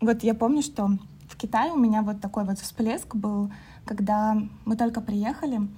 [0.00, 0.90] вот я помню, что
[1.30, 3.50] в Китае у меня вот такой вот всплеск был,
[3.84, 5.68] когда мы только приехали,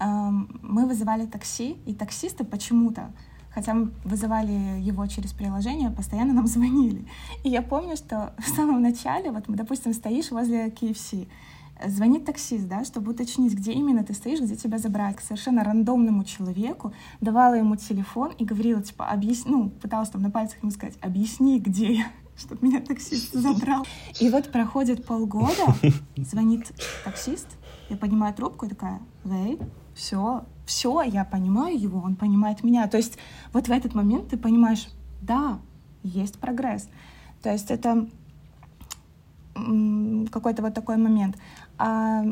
[0.00, 3.12] мы вызывали такси, и таксисты почему-то,
[3.50, 7.06] хотя мы вызывали его через приложение, постоянно нам звонили.
[7.44, 11.28] И я помню, что в самом начале, вот, допустим, стоишь возле KFC,
[11.86, 16.24] звонит таксист, да, чтобы уточнить, где именно ты стоишь, где тебя забрать, к совершенно рандомному
[16.24, 20.96] человеку, давала ему телефон и говорила, типа, объясни, ну, пыталась там на пальцах ему сказать,
[21.00, 22.06] объясни, где я
[22.38, 23.86] чтобы меня таксист забрал.
[24.20, 25.74] И вот проходит полгода,
[26.16, 26.72] звонит
[27.04, 27.48] таксист,
[27.88, 29.58] я поднимаю трубку и такая, Вей,
[29.94, 32.86] все, все, я понимаю его, он понимает меня.
[32.88, 33.18] То есть
[33.52, 34.88] вот в этот момент ты понимаешь,
[35.22, 35.58] да,
[36.02, 36.88] есть прогресс.
[37.42, 38.08] То есть это
[40.30, 41.38] какой-то вот такой момент.
[41.78, 42.24] А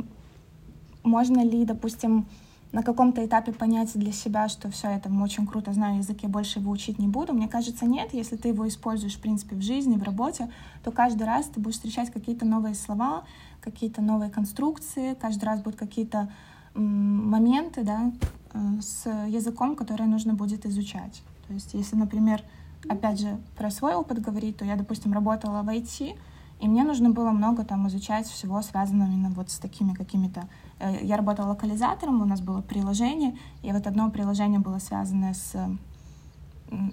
[1.03, 2.27] можно ли, допустим,
[2.75, 6.59] на каком-то этапе понять для себя, что все это очень круто знаю язык, я больше
[6.59, 7.33] его учить не буду.
[7.33, 8.13] Мне кажется, нет.
[8.13, 10.51] Если ты его используешь, в принципе, в жизни, в работе,
[10.83, 13.23] то каждый раз ты будешь встречать какие-то новые слова,
[13.61, 16.29] какие-то новые конструкции, каждый раз будут какие-то
[16.75, 18.11] моменты да,
[18.53, 21.23] э, с языком, которые нужно будет изучать.
[21.47, 22.43] То есть, если, например,
[22.89, 26.17] опять же, про свой опыт говорить, то я, допустим, работала в IT,
[26.61, 30.49] И мне нужно было много там изучать всего, связанного именно вот с такими какими-то...
[30.79, 35.55] Э, я работала локализатором, у нас было приложение, и вот одно приложение было связано с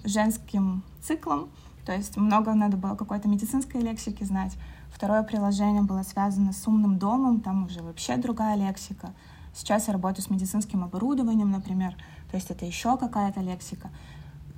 [0.04, 1.48] женским циклом,
[1.84, 4.52] то есть много надо было какой-то медицинской лексики знать.
[4.90, 9.12] Второе приложение было связано с умным домом, там уже вообще другая лексика.
[9.54, 11.96] Сейчас я работаю с медицинским оборудованием, например,
[12.30, 13.90] то есть это еще какая-то лексика.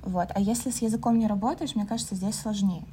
[0.03, 0.29] Вот.
[0.35, 2.85] А если с языком не работаешь, мне кажется, здесь сложнее.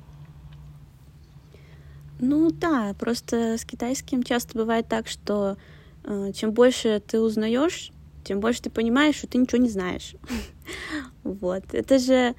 [2.25, 5.57] Ну да, просто с китайским часто бывает так, что
[6.05, 7.91] э, чем больше ты узнаешь,
[8.23, 10.15] тем больше ты понимаешь, что ты ничего не знаешь.
[11.25, 11.63] Вот.
[11.73, 12.35] Это же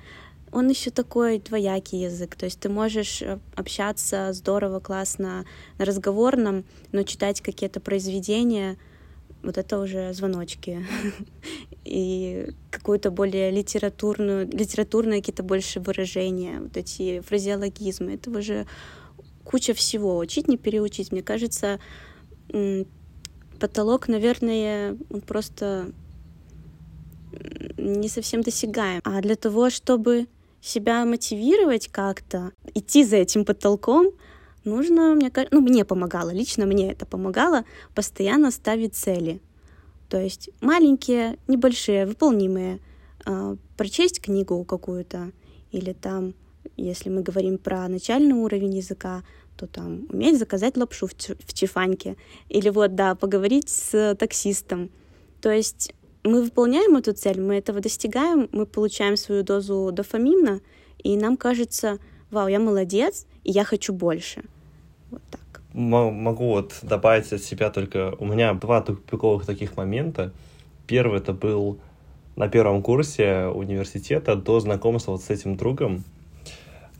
[0.51, 5.43] он еще такой двоякий язык, то есть ты можешь э, общаться здорово, классно
[5.77, 8.77] на разговорном, но читать какие-то произведения,
[9.41, 10.85] вот это уже звоночки.
[11.83, 18.65] И какую-то более литературную, литературные какие-то больше выражения, вот эти фразеологизмы, это уже
[19.43, 20.17] куча всего.
[20.17, 21.11] Учить, не переучить.
[21.11, 21.79] Мне кажется,
[23.59, 25.91] потолок, наверное, он просто
[27.77, 29.01] не совсем досягаем.
[29.03, 30.27] А для того, чтобы
[30.61, 34.11] себя мотивировать как-то, идти за этим потолком,
[34.63, 39.41] нужно, мне кажется, ну, мне помогало, лично мне это помогало, постоянно ставить цели.
[40.09, 42.79] То есть маленькие, небольшие, выполнимые.
[43.25, 45.31] Э, прочесть книгу какую-то,
[45.71, 46.33] или там,
[46.77, 49.23] если мы говорим про начальный уровень языка,
[49.57, 52.15] то там уметь заказать лапшу в, чифаньке.
[52.49, 54.89] Или вот, да, поговорить с таксистом.
[55.41, 60.61] То есть мы выполняем эту цель, мы этого достигаем, мы получаем свою дозу дофамина,
[60.97, 61.99] и нам кажется,
[62.31, 64.43] вау, я молодец, и я хочу больше.
[65.11, 65.61] Вот так.
[65.73, 68.15] Могу вот добавить от себя только...
[68.19, 70.31] У меня два тупиковых таких момента.
[70.87, 71.79] Первый это был
[72.35, 76.03] на первом курсе университета до знакомства вот с этим другом,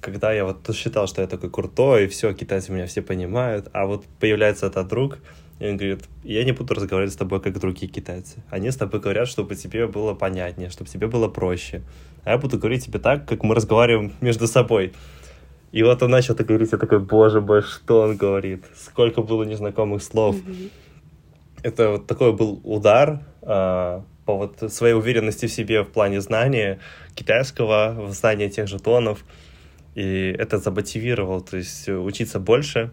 [0.03, 3.85] когда я вот считал, что я такой крутой, и все, китайцы меня все понимают, а
[3.85, 5.19] вот появляется этот друг,
[5.59, 8.43] и он говорит, я не буду разговаривать с тобой, как другие китайцы.
[8.49, 11.83] Они с тобой говорят, чтобы тебе было понятнее, чтобы тебе было проще.
[12.25, 14.93] А я буду говорить тебе так, как мы разговариваем между собой.
[15.71, 18.65] И вот он начал так говорить, я такой, боже мой, что он говорит?
[18.75, 20.35] Сколько было незнакомых слов.
[20.35, 20.71] Mm-hmm.
[21.63, 26.79] Это вот такой был удар а, по вот своей уверенности в себе в плане знания
[27.15, 29.23] китайского, в знании тех же тонов.
[29.95, 32.91] И это замотивировало, то есть учиться больше,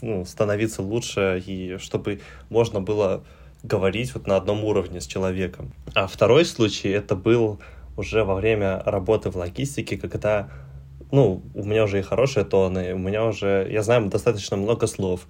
[0.00, 3.22] ну, становиться лучше, и чтобы можно было
[3.62, 5.72] говорить вот на одном уровне с человеком.
[5.94, 7.60] А второй случай, это был
[7.96, 10.50] уже во время работы в логистике, когда,
[11.12, 15.28] ну, у меня уже и хорошие тоны, у меня уже, я знаю достаточно много слов,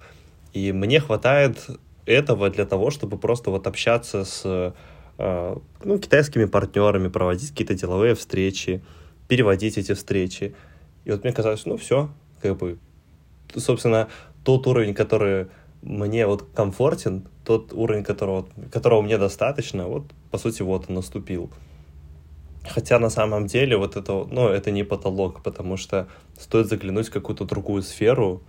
[0.53, 1.67] и мне хватает
[2.05, 4.73] этого для того, чтобы просто вот общаться с
[5.17, 8.83] э, ну, китайскими партнерами, проводить какие-то деловые встречи,
[9.27, 10.55] переводить эти встречи.
[11.05, 12.09] И вот мне казалось, ну все,
[12.41, 12.77] как бы,
[13.55, 14.09] собственно,
[14.43, 15.47] тот уровень, который
[15.81, 21.51] мне вот комфортен, тот уровень, которого, которого мне достаточно, вот, по сути, вот он наступил.
[22.65, 26.07] Хотя на самом деле вот это, ну, это не потолок, потому что
[26.39, 28.41] стоит заглянуть в какую-то другую сферу,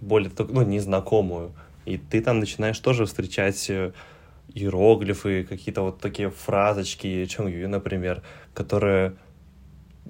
[0.00, 1.52] более, ну, незнакомую,
[1.86, 3.92] и ты там начинаешь тоже встречать э,
[4.52, 8.22] иероглифы, какие-то вот такие фразочки, чонгю, например,
[8.52, 9.16] которые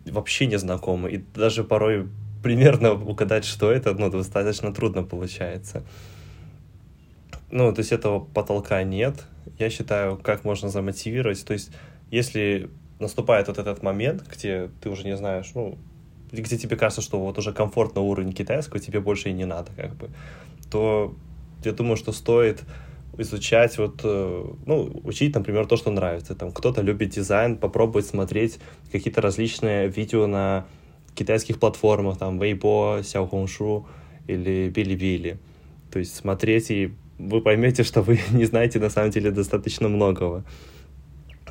[0.07, 1.11] вообще не знакомы.
[1.11, 2.09] И даже порой
[2.43, 5.83] примерно угадать, что это, ну, достаточно трудно получается.
[7.51, 9.25] Ну, то есть этого потолка нет.
[9.59, 11.45] Я считаю, как можно замотивировать.
[11.45, 11.71] То есть,
[12.11, 15.79] если наступает вот этот момент, где ты уже не знаешь, ну,
[16.33, 19.95] где тебе кажется, что вот уже комфортный уровень китайского, тебе больше и не надо, как
[19.95, 20.09] бы,
[20.71, 21.15] то
[21.65, 22.63] я думаю, что стоит
[23.19, 26.35] изучать, вот, э, ну, учить, например, то, что нравится.
[26.35, 28.59] Там кто-то любит дизайн, попробовать смотреть
[28.91, 30.67] какие-то различные видео на
[31.15, 33.85] китайских платформах, там, Weibo, Xiaohongshu
[34.29, 35.37] или Bilibili.
[35.91, 40.45] То есть смотреть, и вы поймете, что вы не знаете на самом деле достаточно многого.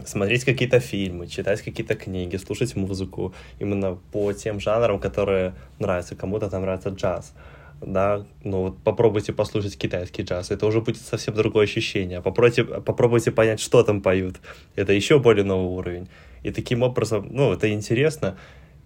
[0.06, 6.16] Смотреть какие-то фильмы, читать какие-то книги, слушать музыку именно по тем жанрам, которые нравятся.
[6.16, 7.34] Кому-то там нравится джаз
[7.82, 12.22] да, ну вот попробуйте послушать китайский джаз, это уже будет совсем другое ощущение.
[12.22, 14.40] Попробуйте, попробуйте понять, что там поют,
[14.76, 16.08] это еще более новый уровень.
[16.44, 18.38] И таким образом, ну, это интересно,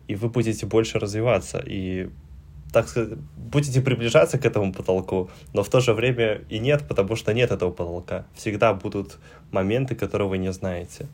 [0.07, 2.09] и вы будете больше развиваться, и,
[2.71, 7.15] так сказать, будете приближаться к этому потолку, но в то же время и нет, потому
[7.15, 8.25] что нет этого потолка.
[8.33, 9.17] Всегда будут
[9.51, 11.07] моменты, которые вы не знаете.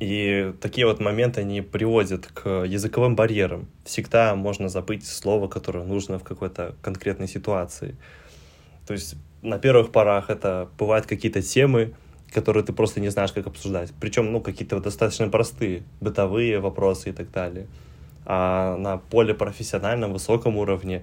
[0.00, 3.68] И такие вот моменты, они приводят к языковым барьерам.
[3.84, 7.96] Всегда можно забыть слово, которое нужно в какой-то конкретной ситуации.
[8.86, 11.94] То есть на первых порах это бывают какие-то темы,
[12.32, 13.92] которые ты просто не знаешь, как обсуждать.
[14.00, 17.66] Причем, ну, какие-то достаточно простые, бытовые вопросы и так далее.
[18.24, 21.02] А на более профессиональном, высоком уровне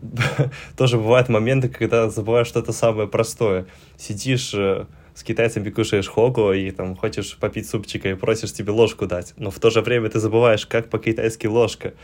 [0.76, 3.66] тоже бывают моменты, когда забываешь что-то самое простое.
[3.96, 9.06] Сидишь э, с китайцами кушаешь хогу и там хочешь попить супчика и просишь тебе ложку
[9.06, 11.94] дать, но в то же время ты забываешь, как по-китайски ложка.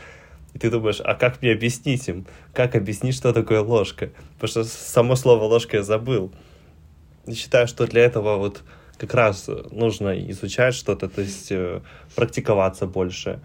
[0.53, 2.25] И ты думаешь, а как мне объяснить им?
[2.53, 4.09] Как объяснить, что такое ложка?
[4.39, 6.31] Потому что само слово ложка я забыл.
[7.27, 8.63] И считаю, что для этого вот
[8.97, 11.81] как раз нужно изучать что-то, то есть э,
[12.15, 13.39] практиковаться больше.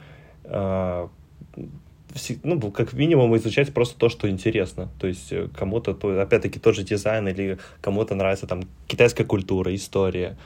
[2.43, 4.89] Ну, как минимум изучать просто то, что интересно.
[5.01, 9.75] То есть э, кому-то, то, опять-таки, тот же дизайн или кому-то нравится там китайская культура,
[9.75, 10.37] история.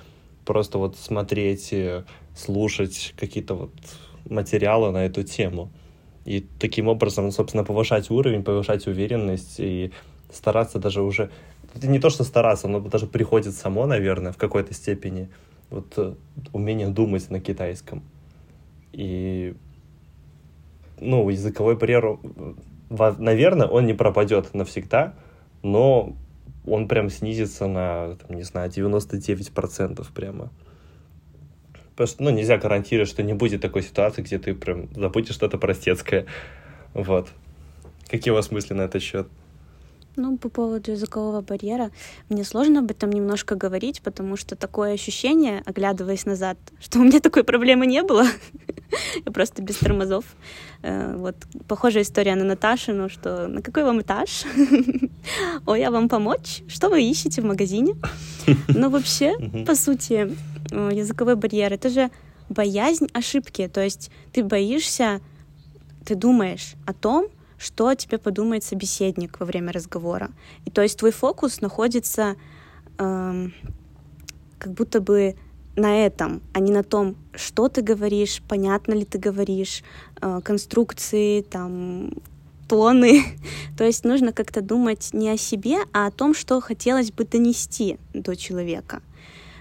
[0.46, 2.04] Просто вот смотреть, э,
[2.34, 3.70] слушать какие-то вот
[4.30, 5.70] материалы на эту тему.
[6.24, 9.92] И таким образом, собственно, повышать уровень, повышать уверенность и
[10.32, 11.30] стараться даже уже...
[11.74, 15.28] Это не то, что стараться, но даже приходит само, наверное, в какой-то степени.
[15.70, 16.14] Вот э,
[16.52, 18.02] умение думать на китайском.
[18.92, 19.54] И
[21.00, 22.18] ну, языковой барьер,
[22.90, 25.14] наверное, он не пропадет навсегда,
[25.62, 26.16] но
[26.66, 30.50] он прям снизится на, там, не знаю, 99% прямо.
[31.90, 35.58] Потому что, ну, нельзя гарантировать, что не будет такой ситуации, где ты прям забудешь что-то
[35.58, 36.26] простецкое.
[36.94, 37.28] Вот.
[38.08, 39.28] Какие у вас мысли на этот счет?
[40.18, 41.92] Ну, по поводу языкового барьера,
[42.28, 47.20] мне сложно об этом немножко говорить, потому что такое ощущение, оглядываясь назад, что у меня
[47.20, 48.24] такой проблемы не было.
[49.24, 50.24] Я просто без тормозов.
[50.82, 51.36] Э, вот
[51.68, 54.44] похожая история на Наташину, что на какой вам этаж?
[55.66, 56.62] Ой, я вам помочь?
[56.66, 57.94] Что вы ищете в магазине?
[58.68, 60.36] Но вообще, по сути,
[60.72, 62.10] э, языковой барьер— это же
[62.48, 63.68] боязнь ошибки.
[63.68, 65.20] То есть ты боишься,
[66.04, 67.28] ты думаешь о том,
[67.58, 70.30] что о тебе подумает собеседник во время разговора.
[70.64, 72.36] И то есть твой фокус находится
[72.98, 73.52] эм,
[74.58, 75.36] как будто бы
[75.76, 79.82] на этом, а не на том, что ты говоришь, понятно ли ты говоришь,
[80.20, 82.10] э, конструкции, там,
[82.68, 83.22] тоны.
[83.78, 87.98] то есть нужно как-то думать не о себе, а о том, что хотелось бы донести
[88.12, 89.02] до человека.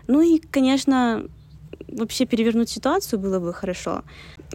[0.08, 1.26] Ну и, конечно,
[1.88, 4.04] вообще перевернуть ситуацию было бы хорошо.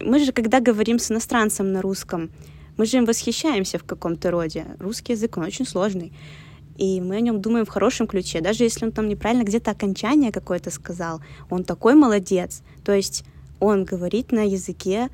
[0.00, 2.30] Мы же, когда говорим с иностранцем на русском,
[2.76, 4.66] мы же им восхищаемся в каком-то роде.
[4.78, 6.12] Русский язык, он очень сложный.
[6.78, 8.40] И мы о нем думаем в хорошем ключе.
[8.40, 11.20] Даже если он там неправильно где-то окончание какое-то сказал,
[11.50, 12.62] он такой молодец.
[12.84, 13.24] То есть
[13.60, 15.10] он говорит на языке,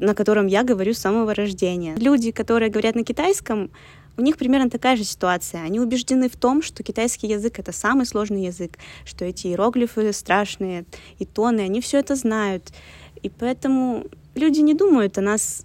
[0.00, 1.94] на котором я говорю с самого рождения.
[1.96, 3.70] Люди, которые говорят на китайском,
[4.16, 5.62] у них примерно такая же ситуация.
[5.62, 10.84] Они убеждены в том, что китайский язык— это самый сложный язык, что эти иероглифы страшные,
[11.18, 12.72] и тоны, они все это знают.
[13.22, 15.64] И поэтому люди не думают о нас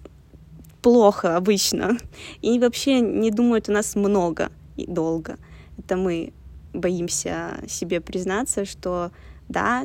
[0.86, 1.98] плохо обычно.
[2.42, 5.36] И вообще не думают у нас много и долго.
[5.78, 6.32] Это мы
[6.72, 9.10] боимся себе признаться, что
[9.48, 9.82] да,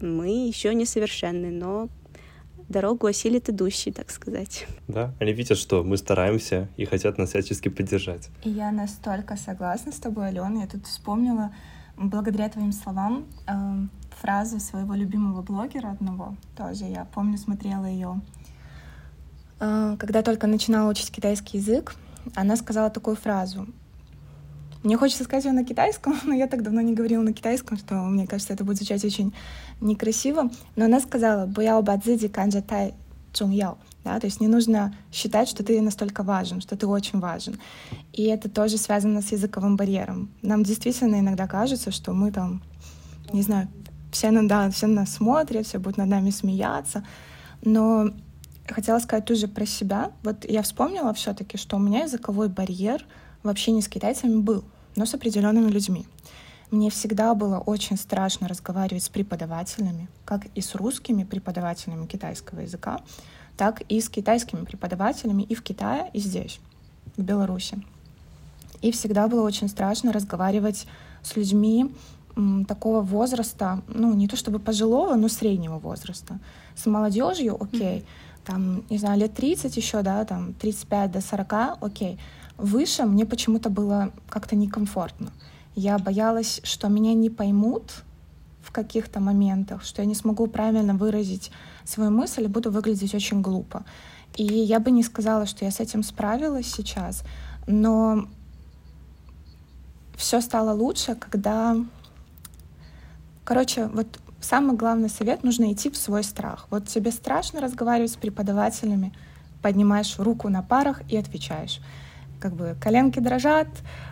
[0.00, 1.88] мы еще несовершенны, но
[2.68, 4.68] дорогу осилит идущий, так сказать.
[4.86, 8.28] Да, они видят, что мы стараемся и хотят нас всячески поддержать.
[8.44, 10.60] И я настолько согласна с тобой, Алена.
[10.60, 11.50] Я тут вспомнила,
[11.96, 13.52] благодаря твоим словам, э,
[14.20, 16.36] фразу своего любимого блогера одного.
[16.56, 18.20] Тоже я помню, смотрела ее
[19.58, 21.94] когда только начинала учить китайский язык,
[22.34, 23.66] она сказала такую фразу.
[24.82, 27.94] Мне хочется сказать ее на китайском, но я так давно не говорила на китайском, что
[27.94, 29.34] мне кажется, это будет звучать очень
[29.80, 30.50] некрасиво.
[30.76, 32.94] Но она сказала «Буяо бадзиди канджа тай
[33.32, 33.78] чуньяо».
[34.04, 37.58] Да, то есть не нужно считать, что ты настолько важен, что ты очень важен.
[38.12, 40.30] И это тоже связано с языковым барьером.
[40.42, 42.62] Нам действительно иногда кажется, что мы там,
[43.32, 43.66] не знаю,
[44.12, 47.04] все, на, да, все на нас смотрят, все будут над нами смеяться.
[47.62, 48.12] Но
[48.68, 50.12] хотела сказать тоже про себя.
[50.22, 53.04] Вот я вспомнила все-таки, что у меня языковой барьер
[53.42, 54.64] вообще не с китайцами был,
[54.96, 56.06] но с определенными людьми.
[56.70, 63.00] Мне всегда было очень страшно разговаривать с преподавателями, как и с русскими преподавателями китайского языка,
[63.56, 66.58] так и с китайскими преподавателями и в Китае, и здесь,
[67.16, 67.80] в Беларуси.
[68.82, 70.86] И всегда было очень страшно разговаривать
[71.22, 71.94] с людьми
[72.68, 76.38] такого возраста, ну, не то чтобы пожилого, но среднего возраста.
[76.74, 78.04] С молодежью, окей, okay,
[78.46, 82.18] там, не знаю, лет 30 еще, да, там 35 до 40, окей.
[82.56, 85.32] Выше мне почему-то было как-то некомфортно.
[85.74, 88.04] Я боялась, что меня не поймут
[88.62, 91.50] в каких-то моментах, что я не смогу правильно выразить
[91.84, 93.84] свою мысль и буду выглядеть очень глупо.
[94.36, 97.24] И я бы не сказала, что я с этим справилась сейчас,
[97.66, 98.28] но
[100.16, 101.76] все стало лучше, когда...
[103.44, 104.06] Короче, вот
[104.46, 106.66] самый главный совет— нужно идти в свой страх.
[106.70, 109.12] Вот тебе страшно разговаривать с преподавателями,
[109.62, 111.80] поднимаешь руку на парах и отвечаешь.
[112.38, 113.68] как бы коленки дрожат,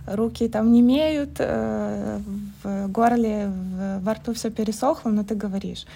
[0.06, 2.18] руки там не имеют, э,
[2.62, 3.52] в горле,
[4.00, 5.86] во рту все пересохло, но ты говоришь.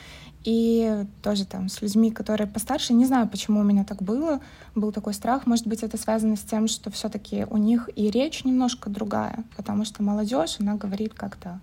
[0.44, 4.40] И тоже там с людьми, которые постарше, не знаю, почему у меня так было,
[4.74, 5.46] был такой страх.
[5.46, 9.84] Может быть, это связано с тем, что все-таки у них и речь немножко другая, потому
[9.84, 11.60] что молодежь, она говорит как-то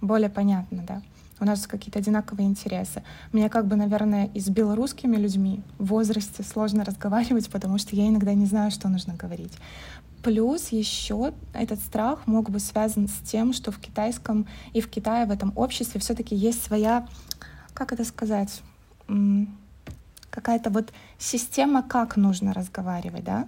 [0.00, 1.02] более понятно, да.
[1.40, 3.02] У нас какие-то одинаковые интересы.
[3.32, 8.08] Мне как бы, наверное, и с белорусскими людьми в возрасте сложно разговаривать, потому что я
[8.08, 9.52] иногда не знаю, что нужно говорить.
[10.22, 15.26] Плюс еще этот страх мог быть связан с тем, что в китайском и в Китае
[15.26, 17.06] в этом обществе все-таки есть своя
[17.78, 18.60] как это сказать,
[20.30, 23.46] какая-то вот система, как нужно разговаривать, да?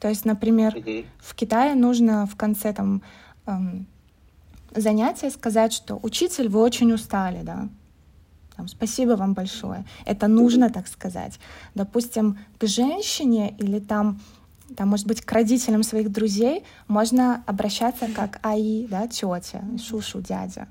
[0.00, 1.04] То есть, например, mm-hmm.
[1.18, 3.02] в Китае нужно в конце там
[3.44, 3.86] эм,
[4.74, 7.68] занятия сказать, что учитель, вы очень устали, да?
[8.56, 9.84] Там, спасибо вам большое.
[10.06, 11.40] Это нужно так сказать.
[11.74, 14.20] Допустим, к женщине или там,
[14.76, 20.68] там, может быть, к родителям своих друзей можно обращаться как АИ, да, тетя, шушу, дядя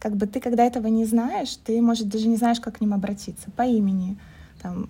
[0.00, 2.94] как бы ты, когда этого не знаешь, ты, может, даже не знаешь, как к ним
[2.94, 4.18] обратиться по имени
[4.62, 4.88] там,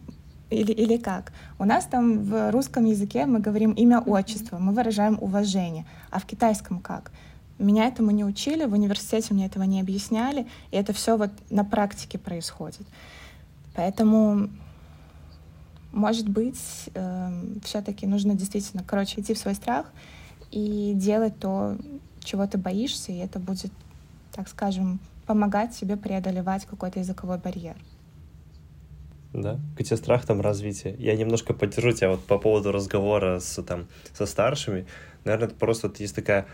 [0.51, 1.33] или, или как.
[1.59, 5.85] У нас там в русском языке мы говорим имя, отчество, мы выражаем уважение.
[6.11, 7.11] А в китайском как?
[7.61, 11.65] Меня этому не учили, в университете мне этого не объясняли, и это все вот на
[11.65, 12.87] практике происходит.
[13.75, 14.49] Поэтому,
[15.93, 16.61] может быть,
[16.95, 17.31] э,
[17.65, 19.87] все-таки нужно действительно, короче, идти в свой страх
[20.51, 21.77] и делать то,
[22.25, 23.73] чего ты боишься, и это будет
[24.33, 27.77] так скажем, помогать себе преодолевать какой-то языковой барьер.
[29.33, 30.97] Да, где страх, там развитие.
[30.99, 34.87] Я немножко поддержу тебя вот по поводу разговора с, там, со старшими.
[35.25, 36.47] Наверное, это просто вот есть такая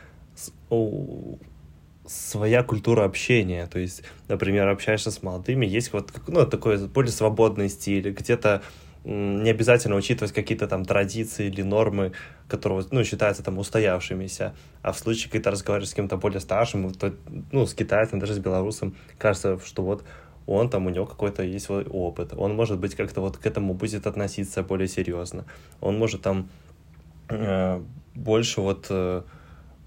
[2.07, 3.67] своя культура общения.
[3.67, 8.63] То есть, например, общаешься с молодыми, есть вот ну, такой более свободный стиль, где-то
[9.05, 12.13] не обязательно учитывать какие-то там традиции или нормы,
[12.49, 14.53] которые, ну, считаются там устоявшимися.
[14.83, 17.15] А в случае, когда ты разговариваешь с кем-то более старшим, то,
[17.53, 20.03] ну, с китайцем, даже с белорусом, кажется, что вот
[20.47, 24.09] он там, у него какой-то есть опыт, он может быть как-то вот к этому будет
[24.09, 25.45] относиться более серьезно,
[25.81, 26.49] он может там
[27.29, 27.81] э,
[28.15, 29.23] больше вот э,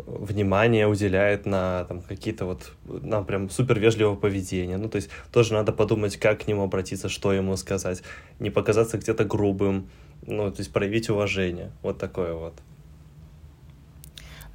[0.06, 4.78] внимание уделяет на там, какие-то вот, на прям супер вежливого поведения.
[4.78, 8.04] Ну, то есть тоже надо подумать, как к нему обратиться, что ему сказать.
[8.40, 9.90] Не показаться где-то грубым,
[10.26, 11.72] ну, то есть проявить уважение.
[11.82, 12.54] Вот такое вот.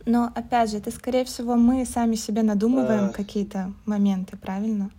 [0.06, 3.08] Но, опять же, это, скорее всего, мы сами себе надумываем а...
[3.08, 4.90] какие-то моменты, правильно?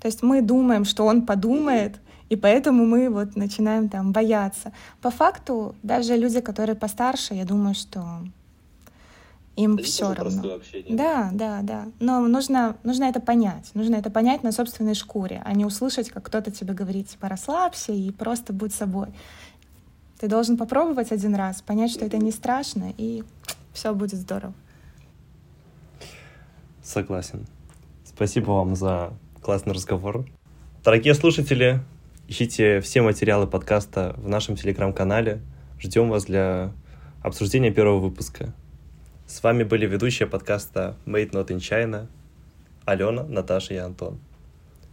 [0.00, 4.72] То есть мы думаем, что он подумает, и поэтому мы вот начинаем там бояться.
[5.00, 8.02] По факту, даже люди, которые постарше, я думаю, что
[9.56, 10.58] им это все равно.
[10.88, 11.88] Да, да, да.
[12.00, 13.70] Но нужно, нужно это понять.
[13.74, 17.92] Нужно это понять на собственной шкуре, а не услышать, как кто-то тебе говорит, типа, расслабься
[17.92, 19.08] и просто будь собой.
[20.18, 23.24] Ты должен попробовать один раз, понять, что это не страшно, и
[23.72, 24.54] все будет здорово.
[26.82, 27.46] Согласен.
[28.04, 30.26] Спасибо вам за классный разговор.
[30.84, 31.80] Дорогие слушатели,
[32.28, 35.40] ищите все материалы подкаста в нашем телеграм-канале.
[35.78, 36.72] Ждем вас для
[37.22, 38.54] обсуждения первого выпуска.
[39.26, 42.08] С вами были ведущие подкаста Made Not in China
[42.84, 44.18] Алена, Наташа и Антон.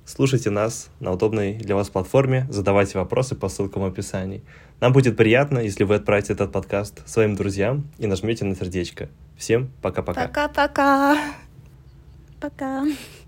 [0.05, 4.41] Слушайте нас на удобной для вас платформе, задавайте вопросы по ссылкам в описании.
[4.79, 9.09] Нам будет приятно, если вы отправите этот подкаст своим друзьям и нажмете на сердечко.
[9.37, 10.27] Всем пока-пока.
[10.27, 11.17] Пока-пока.
[12.39, 12.85] Пока.
[12.85, 12.85] -пока.
[12.85, 13.20] пока.